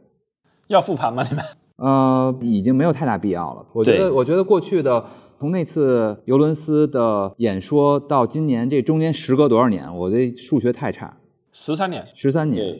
[0.67, 1.21] 要复盘吗？
[1.29, 1.43] 你们？
[1.75, 3.65] 呃，已经没有太大必要了。
[3.73, 5.05] 我觉得，我觉得过去的
[5.37, 9.93] 从那次尤伦斯的演说到今年，这中间时隔多少年？
[9.97, 11.17] 我这数学太差，
[11.51, 12.73] 十三年，十三年。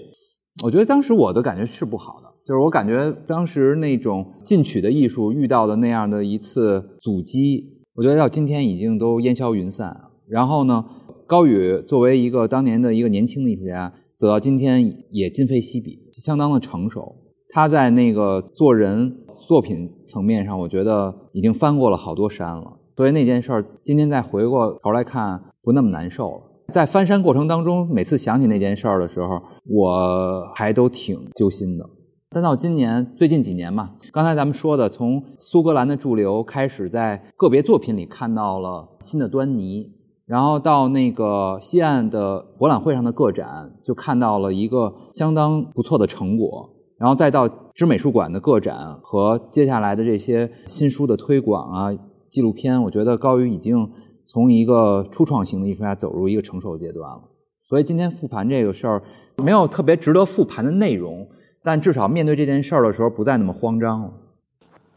[0.63, 9.99] 我觉得当时我的感觉是不好的，就是我感觉当时那种进取的艺术遇到的那样的一次阻击，我觉得到今天已经都烟消云散。
[10.27, 10.85] 然后呢，
[11.26, 17.15] 高宇作为一个当年的一个年轻的艺术家，走到今天也今非昔比，相当的成熟。
[17.49, 19.17] 他在那个做人、
[19.47, 22.77] 作品层面上，我觉得已经翻过了好多山了。
[22.95, 26.41] 所以那件事儿，今天再回过头来看，不那么难受了。
[26.72, 31.89] 在翻山过程当中，每次想起那件事儿的时候，我还都挺揪心的。
[32.35, 39.89] 但到今年最近几年嘛，刚才咱们说的，从苏格兰的驻留开始，在个别作品里看到了新的端倪，
[40.25, 51.97] 然后到那个西岸的博览会上的个展，就看到了一个相当不错的成果，然后再到知美术馆的个展和接下来的这些新书的推广啊、
[52.29, 53.89] 纪录片，我觉得高宇已经
[54.25, 57.21] 从一个初创型的艺术家走入一个成熟阶段了。
[57.69, 59.01] 所以今天复盘这个事儿，
[59.41, 61.25] 没有特别值得复盘的内容。
[61.65, 64.13] 但至少面对这件事儿的时候，不再那么慌张了。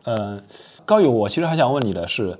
[0.04, 0.42] 呃，
[0.84, 2.38] 高宇，我其实还想问你的是，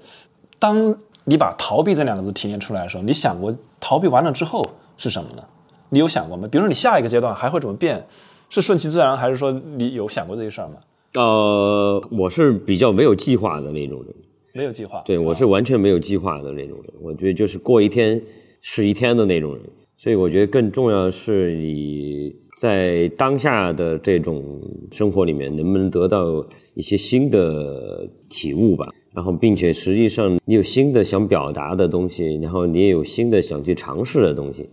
[0.58, 0.94] 当
[1.24, 4.64] 你把逃避这两个字提炼出来的时候，你想过逃避完了之后
[4.98, 5.42] 是什么呢？
[5.88, 6.46] 你有想过吗？
[6.46, 8.06] 比如说你下一个阶段还会怎么变？
[8.50, 10.74] 是顺其自然，还是说你有想过这些事儿吗？
[11.14, 14.14] 呃，我是比较没有计划的那种人，
[14.52, 15.02] 没有计划。
[15.06, 16.92] 对我是完全没有计划的那种人。
[17.00, 18.20] 我觉得就是过一天
[18.60, 19.62] 是一天的那种人。
[19.96, 24.58] 所以我觉得更重要的是你在当下的这种
[24.90, 26.44] 生活里面，能不能得到
[26.74, 28.88] 一些新的体悟吧。
[29.14, 34.68] 然后，并且实际上你有新的想表达的东西，然后你也有新的想去尝试的东西。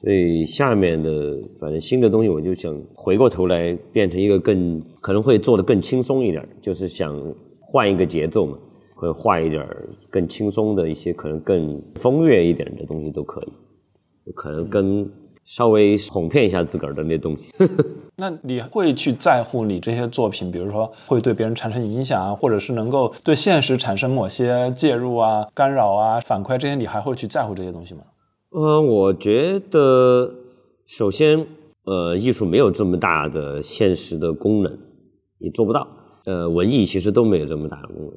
[0.00, 7.18] 所以下面的反正新的东西，我就想回过头来变成一个更可能会做的更轻松一点，就是想
[7.60, 8.58] 换一个节奏嘛，
[8.94, 9.66] 会换一点
[10.10, 14.32] 更轻松的一些，可能更风月一点的东西都可以。
[14.34, 15.08] 可能跟
[15.44, 17.52] 稍微哄骗一下自个儿的那东西。
[18.16, 28.02] 那你会去在乎你这些作品，比如说会对别人产生影响啊，或者是能够对现实产生某些介入啊、干扰啊、反馈这些，你还会去在乎这些东西吗？
[28.50, 30.32] 呃，我觉得
[30.86, 31.36] 首先，
[31.84, 34.78] 呃，艺术没有这么大的现实的功能，
[35.38, 35.86] 你做不到。
[36.26, 38.12] 呃，文艺其实都没有这么大的功能，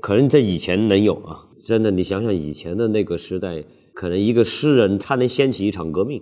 [0.00, 1.38] 可能在以前能有啊。
[1.64, 3.62] 真的，你想想以前的那个时代。
[3.94, 6.20] 可能一个诗人他能掀起一场革命，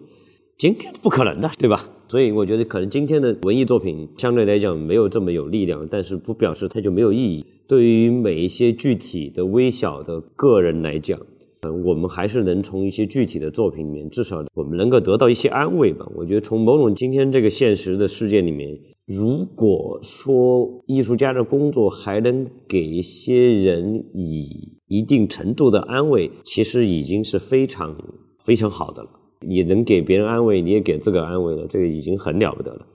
[0.62, 1.90] 今天不可能的，对吧？
[2.06, 7.44] 所以我觉得可能今天的文艺作品相对来讲没有这么有力量，但是不表示它就没有意义。
[7.66, 11.18] 对于每一些具体的微小的个人来讲，
[11.62, 16.06] 嗯，我们还是能从一些具体的作品里面，至少我们能够得到一些安慰吧。
[16.14, 24.78] 我觉得从某种今天这个现实的世界里面，如果说艺术家的工作还能给一些人以。
[24.86, 27.96] 一定程度的安慰，其实已经是非常
[28.38, 29.08] 非常好的了。
[29.42, 32.86] 你能给别人安慰，你也给自个安慰了，这个已经很了不得了。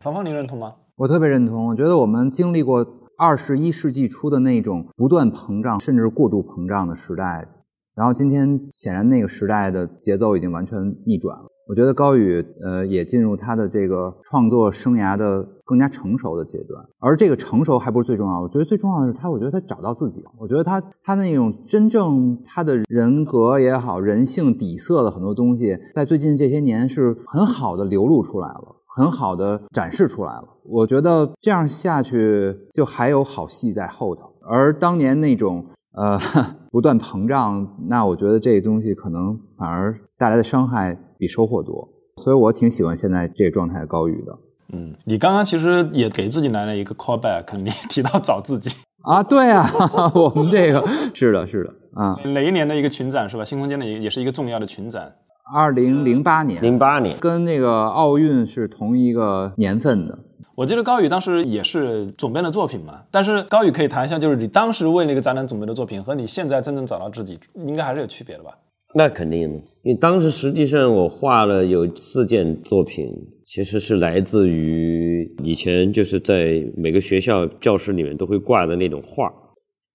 [0.00, 0.74] 芳芳，你认同吗？
[0.96, 1.66] 我特别认同。
[1.66, 2.86] 我觉得我们经历过
[3.16, 7.46] 二十一世纪初的那种不断膨胀，甚至过度膨胀的时代，
[7.94, 11.44] 然后今天显然那个时代的节奏已经完全逆转了。
[11.68, 18.42] 我觉得高宇呃也进入他的这个创作生涯的更加成熟的阶段，而这个成熟还不是最重要。
[18.42, 20.22] 我觉得最重要的是他，我觉得他找到自己。
[20.38, 30.44] 我觉得他他那种真正他的人格也好，人性底色的很多东西，在最近这些年是很好的流露出来了，很好的展示出来了。
[30.64, 34.31] 我觉得这样下去就还有好戏在后头。
[34.48, 36.18] 而当年那种呃
[36.70, 40.98] 不断膨胀，那我觉得这个东西可能反而带来的伤害。
[41.22, 44.36] 比收获多，所以我挺喜欢现在这个状态的高宇的。
[44.72, 48.68] 嗯，你刚刚其实也给自己来了一个 callback， 你提到找自己
[49.04, 49.64] 啊，对啊，
[50.16, 53.44] 我们这个是的，是的啊，哪一年的一个群展是吧？
[53.44, 55.12] 新空间的也也是一个重要的群展，
[55.54, 60.18] 二零零八年，零八年跟那个奥运是同一个年份的。
[60.54, 68.50] 我记得高宇当时也是总编的作品嘛，但是高宇可以谈一下，就是你当时为那个展览准备的作品和你现在真正找到自己，应该还是有区别的吧？
[68.94, 73.10] 那肯定的，因为当时实际上我画了有四件作品，
[73.46, 79.32] 其实是来自于以前就是在每个学校教室里面都会挂的那种画，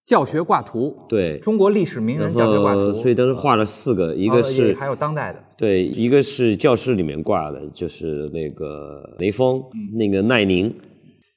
[0.08, 0.98] 教学挂图。
[1.10, 2.94] 对，中国历史名人教学挂图。
[2.94, 5.44] 所以当时画了四个，一个是还有当代的。
[5.58, 9.62] 对，一个是教室里面挂的，就是那个雷锋，
[9.94, 10.74] 那个奈宁，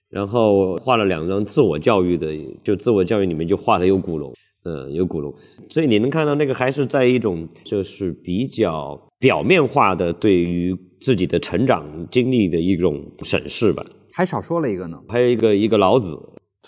[0.08, 2.28] 然后画了两张自我教育的，
[2.62, 4.32] 就自我教育里面就画的有古龙。
[4.62, 5.34] 嗯，有古龙，
[5.70, 13.82] 所以你能看到那个还是在一种就是比较表面化的对于自己的成长经历的一种审视吧。
[14.12, 16.14] 还少说了一个呢，还有一个一个老子，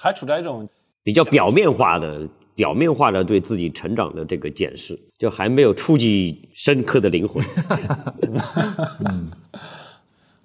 [0.01, 0.67] 还处在一种
[1.03, 7.45] 比较表面化的、表面化的对自己成长的这个检视，就还没有触及深刻的灵魂。
[9.05, 9.31] 嗯，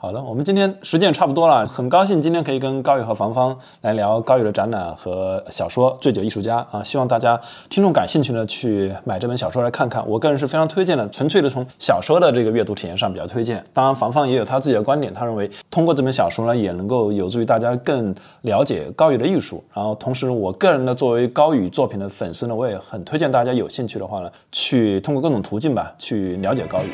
[0.07, 0.13] 好。
[0.13, 7.37] 的，我们今天时间也差不多了，很高兴今天可以跟高宇和房芳来聊高宇的展览和小说《醉酒艺术家》啊，希望大家
[7.69, 10.01] 听众感兴趣呢去买这本小说来看看。
[10.07, 13.61] 我个人是非常推荐的，纯粹的从小说的这个阅读体验上比较推荐。
[13.73, 19.61] 当然，房芳也有他自己的观点，他认为通过这本小说呢，也能够有助于大家更了解高宇的艺术。
[19.73, 26.87] 然后，同时我个人呢，作为高宇作品的粉丝呢，我也很推荐大家有兴趣的话呢，去通过各种途径吧，去了解高宇。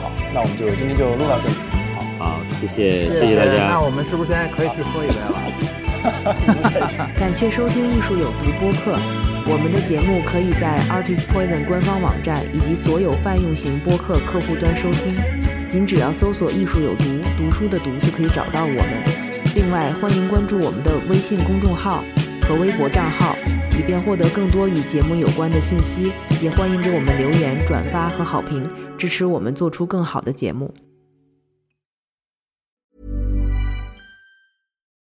[0.00, 1.79] 好，那我们就今天就录到这里。
[2.20, 3.70] 好，谢谢谢谢大家。
[3.70, 5.40] 那我们是不是现在可以去喝一杯了？
[7.16, 8.92] 感谢收听《艺术有毒》播客，
[9.48, 15.16] 我们的节目可以在 Artist Poison 官方网站以及所有泛用型播客客户端收听。
[15.72, 17.04] 您只要搜索“艺术有毒”，
[17.40, 18.84] 读书的“读”就可以找到我们。
[19.56, 22.04] 另外，欢迎关注我们的微信公众号
[22.42, 23.34] 和微博账号，
[23.78, 26.12] 以便获得更多与节目有关的信息。
[26.42, 28.68] 也欢迎给我们留言、转发和好评，
[28.98, 30.70] 支持我们做出更好的节目。